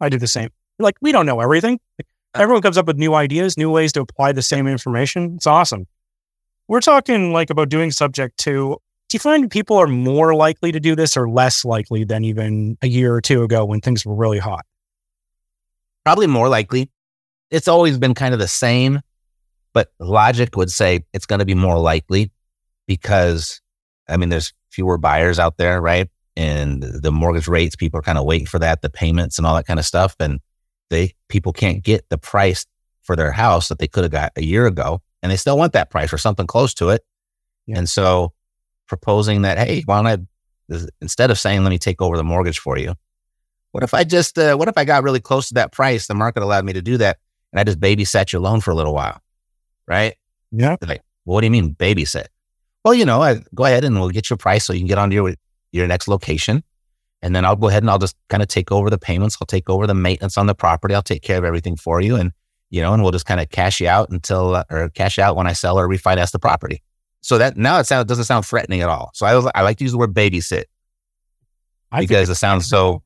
I 0.00 0.08
do 0.08 0.18
the 0.18 0.26
same. 0.26 0.50
Like, 0.78 0.96
we 1.00 1.12
don't 1.12 1.26
know 1.26 1.40
everything. 1.40 1.80
Like, 1.98 2.06
uh-huh. 2.34 2.42
everyone 2.42 2.62
comes 2.62 2.78
up 2.78 2.86
with 2.86 2.98
new 2.98 3.14
ideas, 3.14 3.56
new 3.56 3.70
ways 3.70 3.92
to 3.92 4.00
apply 4.00 4.32
the 4.32 4.42
same 4.42 4.66
information. 4.66 5.34
It's 5.36 5.46
awesome. 5.46 5.86
We're 6.68 6.80
talking 6.80 7.32
like 7.32 7.50
about 7.50 7.68
doing 7.68 7.90
subject 7.90 8.38
to. 8.40 8.78
Do 9.08 9.16
you 9.16 9.20
find 9.20 9.50
people 9.50 9.76
are 9.78 9.86
more 9.86 10.34
likely 10.34 10.70
to 10.70 10.80
do 10.80 10.94
this 10.94 11.16
or 11.16 11.30
less 11.30 11.64
likely 11.64 12.04
than 12.04 12.24
even 12.24 12.76
a 12.82 12.88
year 12.88 13.14
or 13.14 13.22
two 13.22 13.42
ago 13.42 13.64
when 13.64 13.80
things 13.80 14.04
were 14.04 14.14
really 14.14 14.38
hot? 14.38 14.66
Probably 16.04 16.26
more 16.26 16.48
likely. 16.48 16.90
It's 17.50 17.68
always 17.68 17.96
been 17.96 18.12
kind 18.12 18.34
of 18.34 18.40
the 18.40 18.48
same, 18.48 19.00
but 19.72 19.92
logic 19.98 20.56
would 20.56 20.70
say 20.70 21.06
it's 21.14 21.24
going 21.24 21.38
to 21.38 21.46
be 21.46 21.54
more 21.54 21.78
likely 21.78 22.30
because, 22.86 23.62
I 24.08 24.18
mean, 24.18 24.28
there's 24.28 24.52
fewer 24.70 24.98
buyers 24.98 25.38
out 25.38 25.56
there, 25.56 25.80
right? 25.80 26.08
And 26.36 26.82
the 26.82 27.10
mortgage 27.10 27.48
rates, 27.48 27.76
people 27.76 27.98
are 27.98 28.02
kind 28.02 28.18
of 28.18 28.26
waiting 28.26 28.46
for 28.46 28.58
that, 28.58 28.82
the 28.82 28.90
payments 28.90 29.38
and 29.38 29.46
all 29.46 29.56
that 29.56 29.66
kind 29.66 29.80
of 29.80 29.86
stuff. 29.86 30.16
And 30.20 30.38
they, 30.90 31.14
people 31.28 31.54
can't 31.54 31.82
get 31.82 32.06
the 32.10 32.18
price 32.18 32.66
for 33.02 33.16
their 33.16 33.32
house 33.32 33.68
that 33.68 33.78
they 33.78 33.88
could 33.88 34.04
have 34.04 34.12
got 34.12 34.32
a 34.36 34.44
year 34.44 34.66
ago. 34.66 35.00
And 35.22 35.32
they 35.32 35.36
still 35.36 35.56
want 35.56 35.72
that 35.72 35.88
price 35.88 36.12
or 36.12 36.18
something 36.18 36.46
close 36.46 36.74
to 36.74 36.90
it. 36.90 37.02
Yeah. 37.66 37.78
And 37.78 37.88
so 37.88 38.34
proposing 38.88 39.42
that, 39.42 39.58
hey, 39.58 39.82
why 39.84 40.02
don't 40.02 40.28
I, 40.70 40.76
instead 41.00 41.30
of 41.30 41.38
saying, 41.38 41.62
let 41.62 41.70
me 41.70 41.78
take 41.78 42.02
over 42.02 42.16
the 42.16 42.24
mortgage 42.24 42.58
for 42.58 42.76
you, 42.78 42.94
what 43.70 43.84
if 43.84 43.94
I 43.94 44.04
just, 44.04 44.38
uh, 44.38 44.56
what 44.56 44.68
if 44.68 44.76
I 44.76 44.84
got 44.84 45.02
really 45.02 45.20
close 45.20 45.48
to 45.48 45.54
that 45.54 45.72
price? 45.72 46.06
The 46.06 46.14
market 46.14 46.42
allowed 46.42 46.64
me 46.64 46.72
to 46.72 46.82
do 46.82 46.96
that. 46.96 47.18
And 47.52 47.60
I 47.60 47.64
just 47.64 47.80
babysat 47.80 48.32
your 48.32 48.42
loan 48.42 48.60
for 48.60 48.70
a 48.70 48.74
little 48.74 48.94
while. 48.94 49.20
Right. 49.86 50.16
Yeah. 50.50 50.76
They're 50.80 50.88
like, 50.88 51.02
well, 51.24 51.34
what 51.34 51.40
do 51.42 51.46
you 51.46 51.50
mean 51.50 51.74
babysit? 51.74 52.26
Well, 52.84 52.94
you 52.94 53.04
know, 53.04 53.22
I, 53.22 53.42
go 53.54 53.64
ahead 53.64 53.84
and 53.84 53.98
we'll 53.98 54.10
get 54.10 54.30
your 54.30 54.36
price 54.36 54.64
so 54.64 54.72
you 54.72 54.80
can 54.80 54.86
get 54.86 54.98
onto 54.98 55.14
your, 55.14 55.34
your 55.72 55.86
next 55.86 56.08
location. 56.08 56.62
And 57.20 57.34
then 57.34 57.44
I'll 57.44 57.56
go 57.56 57.68
ahead 57.68 57.82
and 57.82 57.90
I'll 57.90 57.98
just 57.98 58.16
kind 58.28 58.42
of 58.42 58.48
take 58.48 58.70
over 58.70 58.90
the 58.90 58.98
payments. 58.98 59.36
I'll 59.40 59.46
take 59.46 59.68
over 59.68 59.86
the 59.86 59.94
maintenance 59.94 60.38
on 60.38 60.46
the 60.46 60.54
property. 60.54 60.94
I'll 60.94 61.02
take 61.02 61.22
care 61.22 61.38
of 61.38 61.44
everything 61.44 61.76
for 61.76 62.00
you. 62.00 62.16
And, 62.16 62.32
you 62.70 62.80
know, 62.80 62.94
and 62.94 63.02
we'll 63.02 63.12
just 63.12 63.26
kind 63.26 63.40
of 63.40 63.50
cash 63.50 63.80
you 63.80 63.88
out 63.88 64.10
until, 64.10 64.54
uh, 64.54 64.64
or 64.70 64.88
cash 64.90 65.18
out 65.18 65.36
when 65.36 65.46
I 65.46 65.52
sell 65.52 65.78
or 65.78 65.88
refinance 65.88 66.30
the 66.30 66.38
property. 66.38 66.82
So 67.28 67.36
that 67.36 67.58
now 67.58 67.78
it 67.78 67.84
sounds, 67.84 68.06
doesn't 68.06 68.24
sound 68.24 68.46
threatening 68.46 68.80
at 68.80 68.88
all. 68.88 69.10
So 69.12 69.26
I, 69.26 69.34
was, 69.34 69.46
I 69.54 69.60
like 69.60 69.76
to 69.76 69.84
use 69.84 69.92
the 69.92 69.98
word 69.98 70.14
babysit 70.14 70.64
I 71.92 72.00
because 72.00 72.30
it 72.30 72.36
sounds 72.36 72.66
so, 72.66 73.02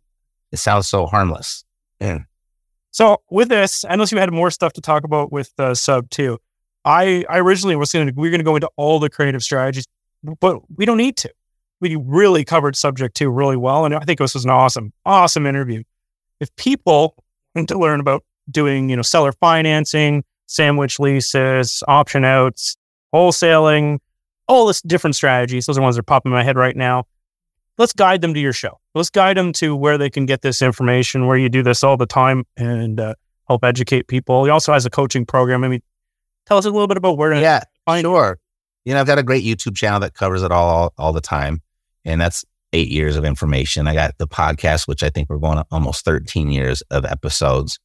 it 0.53 0.59
sounds 0.59 0.87
so 0.87 1.07
harmless. 1.07 1.65
Yeah. 2.01 2.21
So 2.93 3.21
with 3.33 3.49
this, 3.49 3.85
unless 3.89 4.13
you 4.13 4.19
had 4.19 4.33
more 4.33 4.53
stuff 4.53 4.75
to 4.75 4.81
talk 4.81 5.03
about 5.03 5.33
with 5.33 5.51
uh, 5.59 5.75
sub 5.75 6.09
two, 6.11 6.39
I 6.85 7.25
I 7.29 7.41
originally 7.41 7.75
was 7.75 7.91
going 7.91 8.07
to 8.07 8.13
we're 8.15 8.31
going 8.31 8.39
to 8.39 8.45
go 8.45 8.55
into 8.55 8.71
all 8.77 9.01
the 9.01 9.11
creative 9.11 9.43
strategies, 9.43 9.89
but 10.39 10.61
we 10.77 10.87
don't 10.87 10.99
need 10.99 11.17
to. 11.17 11.33
We 11.81 11.97
really 11.97 12.45
covered 12.45 12.77
subject 12.77 13.17
two 13.17 13.29
really 13.29 13.57
well, 13.57 13.85
and 13.85 13.93
I 13.93 14.05
think 14.05 14.21
this 14.21 14.35
was 14.35 14.45
an 14.45 14.53
awesome 14.53 14.93
awesome 15.05 15.47
interview. 15.47 15.83
If 16.39 16.55
people 16.55 17.25
want 17.57 17.67
to 17.71 17.79
learn 17.79 17.99
about 17.99 18.23
doing 18.49 18.89
you 18.89 18.95
know 18.95 19.03
seller 19.03 19.33
financing, 19.33 20.23
sandwich 20.47 21.01
leases, 21.01 21.83
option 21.89 22.25
outs, 22.25 22.77
wholesaling, 23.13 23.99
all 24.53 24.67
this 24.67 24.83
different 24.83 25.17
strategies, 25.17 25.67
those 25.67 25.79
are 25.79 25.83
ones 25.83 25.97
that 25.97 26.01
are 26.01 26.05
popping 26.05 26.31
in 26.31 26.35
my 26.35 26.45
head 26.45 26.57
right 26.57 26.77
now. 26.77 27.05
Let's 27.79 27.93
guide 27.93 28.21
them 28.21 28.35
to 28.35 28.41
your 28.41 28.53
show. 28.53 28.79
Let's 28.95 29.11
guide 29.11 29.37
them 29.37 29.53
to 29.55 29.75
where 29.75 29.97
they 29.97 30.11
can 30.11 30.27
get 30.27 30.43
this 30.43 30.61
information, 30.61 31.27
where 31.27 31.39
you 31.39 31.49
do 31.49 31.63
this 31.63 31.83
all 31.83 31.97
the 31.97 32.07
time, 32.07 32.45
and 32.57 33.01
uh, 33.01 33.15
help 33.49 33.65
educate 33.65 34.09
people. 34.09 34.45
He 34.45 34.51
also 34.51 34.73
has 34.73 34.85
a 34.85 34.91
coaching 34.91 35.25
program. 35.25 35.65
I 35.65 35.69
mean, 35.69 35.83
tell 36.47 36.59
us 36.59 36.67
a 36.67 36.71
little 36.71 36.87
bit 36.87 36.99
about 36.99 37.17
where 37.17 37.31
to 37.31 37.41
Yeah, 37.41 37.63
find 37.87 38.05
sure. 38.05 38.39
You 38.85 38.95
know, 38.95 39.01
I've 39.01 39.07
got 39.07 39.19
a 39.19 39.23
great 39.23 39.45
YouTube 39.45 39.75
channel 39.77 40.01
that 40.01 40.15
covers 40.15 40.43
it 40.43 40.53
all, 40.53 40.69
all, 40.69 40.93
all 40.99 41.13
the 41.13 41.21
time. 41.21 41.63
And 42.05 42.21
that's 42.21 42.45
eight 42.73 42.89
years 42.89 43.17
of 43.17 43.25
information. 43.25 43.87
I 43.87 43.95
got 43.95 44.19
the 44.19 44.27
podcast, 44.27 44.87
which 44.87 45.03
I 45.03 45.09
think 45.09 45.31
we're 45.31 45.39
going 45.39 45.59
on 45.59 45.65
almost 45.71 46.05
13 46.05 46.51
years 46.51 46.83
of 46.91 47.05
episodes. 47.05 47.79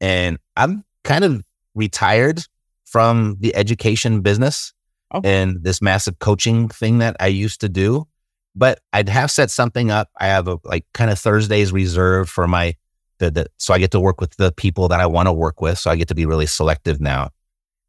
And 0.00 0.38
I'm 0.56 0.84
kind 1.04 1.24
of 1.24 1.42
retired 1.74 2.42
from 2.84 3.36
the 3.40 3.54
education 3.54 4.22
business 4.22 4.72
Oh. 5.10 5.22
and 5.24 5.62
this 5.62 5.80
massive 5.80 6.18
coaching 6.18 6.68
thing 6.68 6.98
that 6.98 7.16
I 7.18 7.28
used 7.28 7.60
to 7.62 7.68
do. 7.68 8.06
But 8.54 8.80
I'd 8.92 9.08
have 9.08 9.30
set 9.30 9.50
something 9.50 9.90
up. 9.90 10.10
I 10.18 10.26
have 10.26 10.48
a 10.48 10.58
like 10.64 10.84
kind 10.92 11.10
of 11.10 11.18
Thursdays 11.18 11.72
reserved 11.72 12.28
for 12.28 12.46
my 12.46 12.74
the, 13.18 13.30
the 13.30 13.46
so 13.56 13.74
I 13.74 13.78
get 13.78 13.90
to 13.92 14.00
work 14.00 14.20
with 14.20 14.36
the 14.36 14.52
people 14.52 14.88
that 14.88 15.00
I 15.00 15.06
want 15.06 15.28
to 15.28 15.32
work 15.32 15.60
with. 15.60 15.78
So 15.78 15.90
I 15.90 15.96
get 15.96 16.08
to 16.08 16.14
be 16.14 16.26
really 16.26 16.46
selective 16.46 17.00
now. 17.00 17.30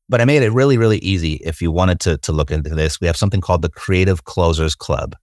But 0.07 0.21
I 0.21 0.25
made 0.25 0.41
it 0.41 0.51
really, 0.51 0.77
really 0.77 0.97
easy 0.99 1.33
if 1.35 1.61
you 1.61 1.71
wanted 1.71 1.99
to, 2.01 2.17
to 2.17 2.31
look 2.31 2.49
into 2.49 2.71
this. 2.71 2.99
We 2.99 3.07
have 3.07 3.15
something 3.15 3.41
called 3.41 3.61
the 3.61 3.69
Creative 3.69 4.23
Closers 4.23 4.73
Club, 4.73 5.15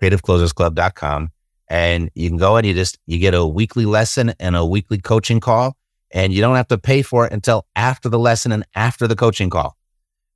creativeclosersclub.com. 0.00 1.30
And 1.68 2.10
you 2.14 2.28
can 2.28 2.38
go 2.38 2.56
and 2.56 2.66
you 2.66 2.74
just, 2.74 2.98
you 3.06 3.18
get 3.18 3.34
a 3.34 3.44
weekly 3.44 3.86
lesson 3.86 4.34
and 4.38 4.54
a 4.54 4.64
weekly 4.64 4.98
coaching 4.98 5.40
call. 5.40 5.76
And 6.12 6.32
you 6.32 6.40
don't 6.40 6.56
have 6.56 6.68
to 6.68 6.78
pay 6.78 7.02
for 7.02 7.26
it 7.26 7.32
until 7.32 7.66
after 7.76 8.08
the 8.08 8.18
lesson 8.18 8.50
and 8.52 8.64
after 8.74 9.06
the 9.06 9.16
coaching 9.16 9.50
call. 9.50 9.76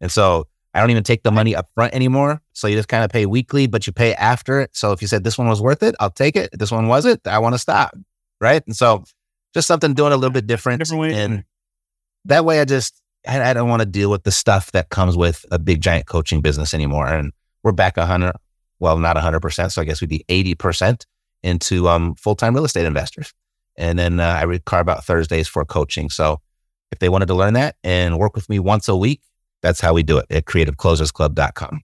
And 0.05 0.13
so 0.13 0.49
I 0.75 0.81
don't 0.81 0.91
even 0.91 1.03
take 1.03 1.23
the 1.23 1.31
money 1.31 1.57
up 1.57 1.71
front 1.75 1.95
anymore. 1.95 2.43
So 2.53 2.67
you 2.67 2.77
just 2.77 2.89
kind 2.89 3.05
of 3.05 3.11
pay 3.11 3.25
weekly, 3.25 3.67
but 3.67 3.87
you 3.87 3.93
pay 3.95 4.13
after 4.13 4.61
it. 4.61 4.77
So 4.77 4.93
if 4.93 5.01
you 5.01 5.09
said 5.09 5.25
this 5.25 5.39
one 5.39 5.49
was 5.49 5.63
worth 5.63 5.83
it, 5.83 5.95
I'll 5.99 6.11
take 6.11 6.37
it. 6.37 6.51
If 6.53 6.59
this 6.59 6.71
one 6.71 6.89
wasn't, 6.89 7.27
I 7.27 7.39
want 7.39 7.55
to 7.55 7.59
stop. 7.59 7.97
Right. 8.39 8.63
And 8.67 8.77
so 8.77 9.05
just 9.55 9.67
something 9.67 9.95
doing 9.95 10.13
a 10.13 10.17
little 10.17 10.31
bit 10.31 10.47
different. 10.47 10.81
Different 10.81 11.01
way. 11.01 11.15
And 11.15 11.45
that 12.27 12.45
way 12.45 12.61
I 12.61 12.67
just, 12.67 13.01
I, 13.27 13.41
I 13.41 13.55
don't 13.55 13.71
want 13.71 13.81
to 13.81 13.87
deal 13.87 14.11
with 14.11 14.25
the 14.25 14.31
stuff 14.31 14.73
that 14.73 14.91
comes 14.91 15.17
with 15.17 15.47
a 15.51 15.59
big 15.59 15.81
giant 15.81 16.05
coaching 16.05 16.43
business 16.43 16.75
anymore. 16.75 17.07
And 17.07 17.33
we're 17.63 17.73
back 17.73 17.97
a 17.97 18.05
hundred, 18.05 18.35
well, 18.79 18.99
not 18.99 19.17
a 19.17 19.21
hundred 19.21 19.41
percent. 19.41 19.73
So 19.73 19.81
I 19.81 19.87
guess 19.87 20.03
we'd 20.03 20.11
be 20.11 20.27
80% 20.29 21.07
into 21.43 21.89
um, 21.89 22.15
full-time 22.17 22.53
real 22.53 22.67
estate 22.67 22.85
investors. 22.85 23.33
And 23.79 23.99
then 23.99 24.21
uh, 24.21 24.37
I 24.39 24.45
would 24.45 24.67
carve 24.67 24.91
out 24.91 25.03
Thursdays 25.07 25.49
for 25.49 25.65
coaching. 25.65 26.11
So 26.11 26.43
if 26.93 26.99
they 26.99 27.09
wanted 27.09 27.27
to 27.27 27.35
learn 27.35 27.55
that 27.55 27.77
and 27.83 28.19
work 28.19 28.35
with 28.35 28.51
me 28.51 28.59
once 28.59 28.87
a 28.87 28.97
week, 28.97 29.23
that's 29.65 29.81
how 29.81 29.93
we 29.95 30.03
do 30.05 30.19
it 30.19 30.27
at 30.31 30.45
creativeclosersclub.com. 30.45 31.81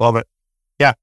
Love 0.00 0.16
it. 0.16 0.26
Yeah. 0.80 0.94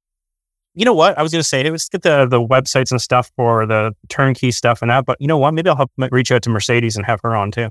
you 0.73 0.85
know 0.85 0.93
what? 0.93 1.17
I 1.17 1.21
was 1.23 1.31
going 1.31 1.39
to 1.41 1.47
say, 1.47 1.69
let's 1.69 1.87
get 1.87 2.01
the 2.01 2.25
the 2.25 2.41
websites 2.41 2.91
and 2.91 3.01
stuff 3.01 3.31
for 3.37 3.65
the 3.65 3.95
turnkey 4.09 4.51
stuff 4.51 4.81
and 4.81 4.91
that. 4.91 5.05
But 5.05 5.17
you 5.21 5.27
know 5.27 5.37
what? 5.37 5.53
Maybe 5.53 5.69
I'll 5.69 5.75
help 5.77 5.91
reach 6.11 6.31
out 6.31 6.41
to 6.43 6.49
Mercedes 6.49 6.95
and 6.97 7.05
have 7.05 7.19
her 7.23 7.35
on 7.35 7.51
too. 7.51 7.69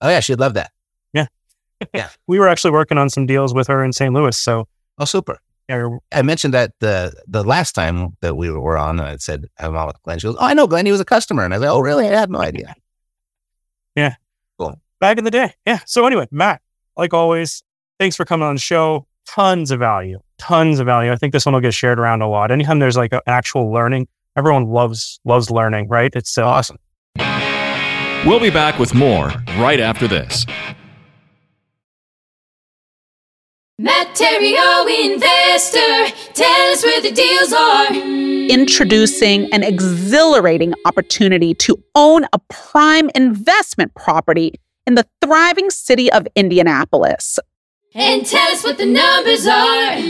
Oh 0.00 0.08
yeah, 0.08 0.20
she'd 0.20 0.38
love 0.40 0.54
that. 0.54 0.70
Yeah, 1.12 1.26
Yeah. 1.94 2.08
we 2.26 2.38
were 2.38 2.48
actually 2.48 2.70
working 2.72 2.98
on 2.98 3.08
some 3.10 3.26
deals 3.26 3.52
with 3.54 3.66
her 3.68 3.82
in 3.84 3.92
St. 3.92 4.12
Louis. 4.14 4.36
So 4.36 4.66
Oh, 4.98 5.04
super. 5.04 5.38
yeah, 5.68 5.88
I 6.12 6.22
mentioned 6.22 6.54
that 6.54 6.72
the 6.80 7.12
the 7.26 7.42
last 7.44 7.72
time 7.74 8.16
that 8.20 8.36
we 8.36 8.50
were 8.50 8.78
on, 8.78 9.00
I 9.00 9.16
said 9.16 9.46
I'm 9.58 9.76
on 9.76 9.86
with 9.88 10.02
Glen. 10.02 10.18
She 10.18 10.26
goes, 10.26 10.36
"Oh, 10.38 10.46
I 10.46 10.54
know 10.54 10.66
Glen. 10.66 10.86
He 10.86 10.92
was 10.92 11.00
a 11.00 11.04
customer." 11.04 11.44
And 11.44 11.52
I 11.54 11.58
was 11.58 11.66
like, 11.66 11.74
"Oh, 11.74 11.80
really? 11.80 12.06
I 12.08 12.18
had 12.18 12.30
no 12.30 12.40
idea." 12.40 12.74
Yeah. 13.94 14.14
Cool. 14.58 14.80
Back 15.00 15.18
in 15.18 15.24
the 15.24 15.30
day. 15.30 15.52
Yeah. 15.66 15.80
So 15.86 16.06
anyway, 16.06 16.26
Matt, 16.30 16.61
like 16.96 17.14
always, 17.14 17.62
thanks 17.98 18.16
for 18.16 18.24
coming 18.24 18.46
on 18.46 18.54
the 18.54 18.60
show. 18.60 19.06
Tons 19.26 19.70
of 19.70 19.78
value. 19.78 20.18
Tons 20.38 20.80
of 20.80 20.86
value. 20.86 21.12
I 21.12 21.16
think 21.16 21.32
this 21.32 21.46
one 21.46 21.54
will 21.54 21.60
get 21.60 21.74
shared 21.74 21.98
around 21.98 22.22
a 22.22 22.28
lot. 22.28 22.50
Anytime 22.50 22.78
there's 22.80 22.96
like 22.96 23.12
a, 23.12 23.22
actual 23.26 23.72
learning, 23.72 24.08
everyone 24.36 24.66
loves 24.66 25.20
loves 25.24 25.50
learning, 25.50 25.88
right? 25.88 26.10
It's 26.14 26.36
uh, 26.36 26.44
Awesome. 26.44 26.78
We'll 28.26 28.40
be 28.40 28.50
back 28.50 28.78
with 28.78 28.94
more 28.94 29.32
right 29.58 29.80
after 29.80 30.06
this. 30.06 30.46
Material 33.78 34.86
investor, 34.86 36.14
tell 36.34 36.72
us 36.72 36.84
where 36.84 37.00
the 37.00 37.10
deals 37.10 37.52
are. 37.52 37.92
introducing 38.48 39.52
an 39.52 39.64
exhilarating 39.64 40.72
opportunity 40.84 41.54
to 41.54 41.82
own 41.96 42.24
a 42.32 42.38
prime 42.48 43.10
investment 43.14 43.92
property 43.94 44.52
in 44.86 44.94
the 44.94 45.04
thriving 45.20 45.68
city 45.70 46.10
of 46.12 46.26
Indianapolis, 46.34 47.38
And 47.94 48.24
tell 48.26 48.50
us 48.52 48.64
what 48.64 48.78
the 48.78 48.86
numbers 48.86 49.46
are. 49.46 50.00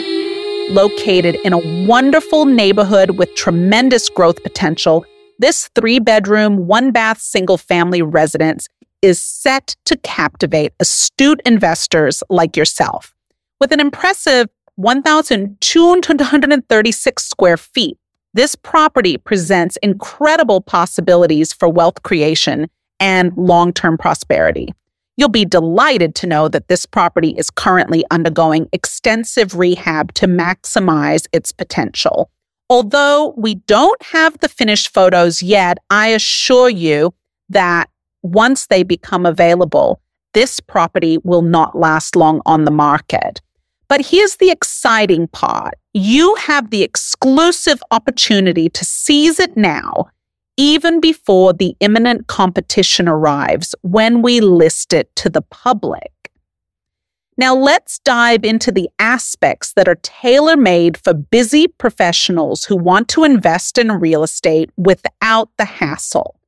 located 0.73 1.35
in 1.45 1.53
a 1.53 1.59
wonderful 1.87 2.47
neighborhood 2.47 3.19
with 3.19 3.35
tremendous 3.35 4.09
growth 4.09 4.43
potential. 4.43 5.05
This 5.39 5.69
three 5.75 5.99
bedroom, 5.99 6.67
one 6.67 6.93
bath, 6.93 7.21
single 7.21 7.59
family 7.59 8.01
residence 8.01 8.69
is 9.03 9.21
set 9.21 9.77
to 9.85 9.97
captivate 9.99 10.73
astute 10.81 11.43
investors 11.45 12.23
like 12.31 12.57
yourself. 12.57 13.15
With 13.61 13.73
an 13.73 13.81
impressive 13.81 14.49
1,236 14.77 17.25
square 17.25 17.57
feet, 17.57 17.99
this 18.33 18.55
property 18.55 19.19
presents 19.19 19.77
incredible 19.83 20.61
possibilities 20.63 21.53
for 21.53 21.69
wealth 21.69 22.03
creation 22.03 22.71
and 23.03 23.37
long 23.37 23.73
term 23.73 23.99
prosperity. 23.99 24.73
You'll 25.17 25.29
be 25.29 25.45
delighted 25.45 26.15
to 26.17 26.27
know 26.27 26.49
that 26.49 26.69
this 26.69 26.87
property 26.87 27.35
is 27.37 27.51
currently 27.51 28.05
undergoing 28.11 28.69
extensive 28.73 29.57
rehab 29.57 30.15
to 30.15 30.27
maximize 30.27 31.27
its 31.33 31.53
potential. 31.53 32.31
Although 32.71 33.35
we 33.37 33.57
don't 33.57 34.01
have 34.03 34.39
the 34.39 34.49
finished 34.49 34.95
photos 34.95 35.43
yet, 35.43 35.79
I 35.91 36.09
assure 36.09 36.71
you 36.71 37.13
that 37.51 37.91
once 38.23 38.69
they 38.69 38.85
become 38.85 39.27
available, 39.27 40.01
this 40.33 40.61
property 40.61 41.19
will 41.25 41.43
not 41.43 41.77
last 41.77 42.17
long 42.17 42.41
on 42.47 42.65
the 42.65 42.71
market. 42.71 43.43
But 43.89 44.07
here's 44.07 44.37
the 44.37 44.51
exciting 44.51 45.27
part 45.29 45.75
you 45.93 46.35
have 46.37 46.71
the 46.71 46.83
exclusive 46.83 47.83
opportunity 47.91 48.71
to 48.71 48.85
seize 48.85 49.39
it 49.39 49.57
now, 49.59 50.07
even 50.63 51.01
before 51.01 51.53
the 51.53 51.75
imminent 51.81 52.29
competition 52.29 53.09
arrives 53.09 53.75
when 53.83 54.23
we 54.23 54.41
list 54.41 54.93
it 54.93 55.13
to 55.17 55.29
the 55.29 55.43
public. 55.43 56.13
Now, 57.37 57.53
let's 57.53 57.99
dive 57.99 58.45
into 58.45 58.71
the 58.71 58.89
aspects 59.01 59.73
that 59.73 59.89
are 59.89 59.99
tailor 60.05 60.57
made 60.57 60.97
for 60.97 61.15
busy 61.15 61.67
professionals 61.67 62.67
who 62.67 62.77
want 62.77 63.09
to 63.09 63.25
invest 63.25 63.77
in 63.77 63.91
real 63.91 64.23
estate 64.23 64.71
without 64.77 65.49
the 65.59 65.65
hassle. 65.65 66.39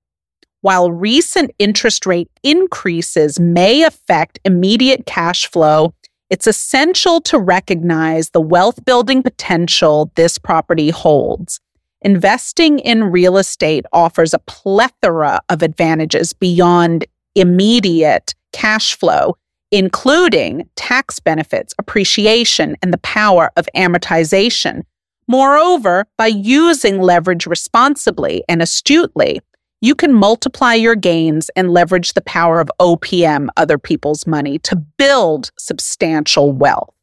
While 0.61 0.92
recent 0.92 1.50
interest 1.59 2.07
rate 2.07 2.31
increases 2.44 3.40
may 3.40 3.83
affect 3.83 4.38
immediate 4.44 5.07
cash 5.07 5.50
flow, 5.50 5.92
it's 6.31 6.46
essential 6.46 7.20
to 7.22 7.38
recognize 7.40 8.31
the 8.31 8.40
wealth 8.40 8.85
building 8.85 9.24
potential 9.24 10.12
this 10.14 10.38
property 10.38 10.90
holds. 10.90 11.59
Investing 12.04 12.80
in 12.80 13.10
real 13.10 13.38
estate 13.38 13.86
offers 13.90 14.34
a 14.34 14.38
plethora 14.40 15.40
of 15.48 15.62
advantages 15.62 16.34
beyond 16.34 17.06
immediate 17.34 18.34
cash 18.52 18.94
flow, 18.94 19.38
including 19.70 20.68
tax 20.76 21.18
benefits, 21.18 21.74
appreciation, 21.78 22.76
and 22.82 22.92
the 22.92 22.98
power 22.98 23.50
of 23.56 23.66
amortization. 23.74 24.82
Moreover, 25.26 26.04
by 26.18 26.26
using 26.26 27.00
leverage 27.00 27.46
responsibly 27.46 28.44
and 28.50 28.60
astutely, 28.60 29.40
you 29.80 29.94
can 29.94 30.12
multiply 30.12 30.74
your 30.74 30.94
gains 30.94 31.50
and 31.56 31.72
leverage 31.72 32.12
the 32.12 32.20
power 32.20 32.60
of 32.60 32.70
OPM, 32.80 33.48
other 33.56 33.78
people's 33.78 34.26
money, 34.26 34.58
to 34.58 34.76
build 34.76 35.50
substantial 35.58 36.52
wealth. 36.52 36.94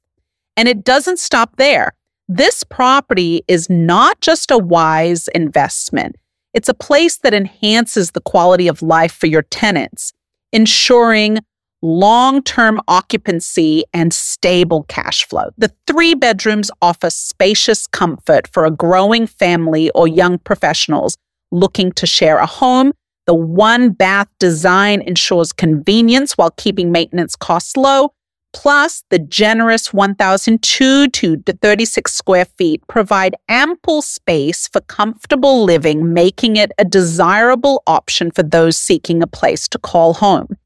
And 0.55 0.67
it 0.67 0.83
doesn't 0.83 1.17
stop 1.17 1.57
there. 1.57 1.93
This 2.33 2.63
property 2.63 3.43
is 3.49 3.69
not 3.69 4.21
just 4.21 4.51
a 4.51 4.57
wise 4.57 5.27
investment, 5.35 6.15
it's 6.53 6.69
a 6.69 6.73
place 6.73 7.17
that 7.17 7.33
enhances 7.33 8.11
the 8.11 8.21
quality 8.21 8.69
of 8.69 8.81
life 8.81 9.11
for 9.11 9.27
your 9.27 9.41
tenants, 9.41 10.13
ensuring 10.53 11.39
long 11.81 12.41
term 12.41 12.79
occupancy 12.87 13.83
and 13.93 14.13
stable 14.13 14.83
cash 14.87 15.27
flow. 15.27 15.49
The 15.57 15.73
three 15.87 16.15
bedrooms 16.15 16.71
offer 16.81 17.09
spacious 17.09 17.85
comfort 17.85 18.47
for 18.47 18.63
a 18.63 18.71
growing 18.71 19.27
family 19.27 19.89
or 19.89 20.07
young 20.07 20.37
professionals 20.37 21.17
looking 21.51 21.91
to 21.93 22.05
share 22.07 22.37
a 22.37 22.45
home. 22.45 22.93
The 23.27 23.35
one 23.35 23.89
bath 23.89 24.29
design 24.39 25.01
ensures 25.01 25.51
convenience 25.51 26.37
while 26.37 26.51
keeping 26.51 26.93
maintenance 26.93 27.35
costs 27.35 27.75
low. 27.75 28.13
Plus, 28.53 29.03
the 29.09 29.19
generous 29.19 29.93
1,002 29.93 31.07
to 31.07 31.37
36 31.37 32.13
square 32.13 32.45
feet 32.45 32.85
provide 32.87 33.35
ample 33.47 34.01
space 34.01 34.67
for 34.67 34.81
comfortable 34.81 35.63
living, 35.63 36.13
making 36.13 36.57
it 36.57 36.71
a 36.77 36.85
desirable 36.85 37.81
option 37.87 38.29
for 38.29 38.43
those 38.43 38.77
seeking 38.77 39.23
a 39.23 39.27
place 39.27 39.67
to 39.69 39.79
call 39.79 40.13
home. 40.15 40.57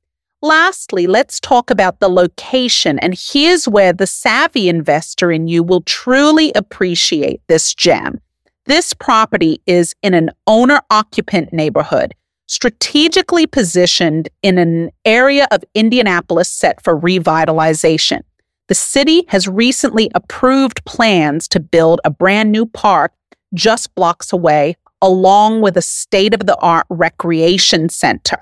Lastly, 0.41 1.08
let's 1.08 1.39
talk 1.39 1.71
about 1.71 2.00
the 2.00 2.10
location. 2.10 3.00
And 3.00 3.15
here's 3.17 3.67
where 3.67 3.93
the 3.93 4.08
savvy 4.08 4.69
investor 4.69 5.32
in 5.32 5.48
you 5.48 5.63
will 5.63 5.82
truly 5.82 6.52
appreciate 6.54 7.41
this 7.48 7.74
gem. 7.74 8.19
This 8.65 8.93
property 8.93 9.62
is 9.65 9.95
in 10.02 10.13
an 10.13 10.32
owner 10.48 10.82
occupant 10.89 11.54
neighborhood, 11.54 12.15
strategically 12.48 13.48
positioned 13.48 14.30
in 14.42 14.58
an 14.58 14.92
area 15.04 15.48
of 15.52 15.64
Indianapolis 15.74 16.50
set 16.50 16.84
for 16.84 17.00
revitalization. 17.00 18.22
The 18.68 18.76
city 18.76 19.26
has 19.28 19.48
recently 19.48 20.10
approved 20.16 20.84
plans 20.86 21.48
to 21.50 21.60
build 21.60 22.02
a 22.04 22.10
brand 22.10 22.52
new 22.52 22.66
park 22.66 23.14
just 23.54 23.94
blocks 23.96 24.34
away, 24.34 24.76
along 25.02 25.62
with 25.62 25.78
a 25.78 25.82
state 25.82 26.34
of 26.34 26.46
the 26.46 26.58
art 26.58 26.86
recreation 26.90 27.90
center. 27.90 28.40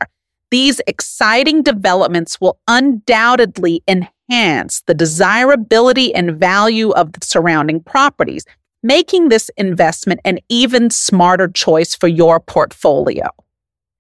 These 0.50 0.82
exciting 0.88 1.64
developments 1.64 2.40
will 2.40 2.60
undoubtedly 2.68 3.84
enhance 3.88 4.82
the 4.86 4.94
desirability 4.94 6.14
and 6.14 6.40
value 6.40 6.92
of 6.92 7.12
the 7.14 7.26
surrounding 7.26 7.82
properties, 7.82 8.46
making 8.82 9.30
this 9.30 9.50
investment 9.58 10.22
an 10.24 10.40
even 10.50 10.90
smarter 10.90 11.48
choice 11.48 11.96
for 11.96 12.08
your 12.08 12.40
portfolio. 12.40 13.28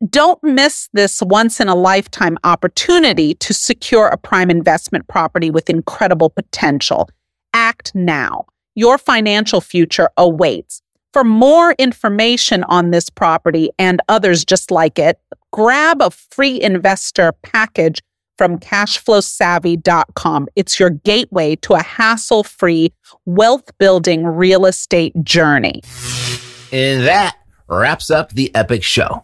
Don't 0.10 0.44
miss 0.44 0.89
this 0.92 1.22
once 1.22 1.62
in 1.62 1.70
a 1.70 1.76
lifetime 1.76 2.38
opportunity 2.44 3.36
to 3.36 3.54
secure 3.54 4.08
a 4.08 4.18
prime 4.18 4.50
investment 4.50 5.08
property 5.08 5.50
with 5.50 5.70
incredible 5.70 6.30
potential. 6.30 7.10
Act 7.54 7.96
now. 7.96 8.46
Your 8.76 8.98
financial 8.98 9.62
future 9.62 10.10
awaits. 10.18 10.82
For 11.13 11.24
more 11.24 11.74
information 11.74 12.66
on 12.66 12.92
this 12.92 13.10
property 13.10 13.70
and 13.80 14.02
others 14.10 14.44
just 14.44 14.72
like 14.72 15.00
it, 15.00 15.20
grab 15.52 16.02
a 16.02 16.10
free 16.10 16.60
investor 16.60 17.32
package 17.44 18.02
from 18.38 18.58
cashflowsavvy.com. 18.60 20.48
It's 20.56 20.80
your 20.82 20.89
gateway 20.89 21.56
to 21.58 21.76
a 21.76 21.84
hassle 21.84 22.44
free 22.44 22.92
wealth 23.26 23.70
building 23.78 24.26
real 24.26 24.66
estate 24.66 25.13
journey. 25.24 25.82
And 26.74 27.04
that 27.08 27.38
wraps 27.70 28.10
up 28.10 28.34
the 28.34 28.54
epic 28.54 28.84
show. 28.84 29.24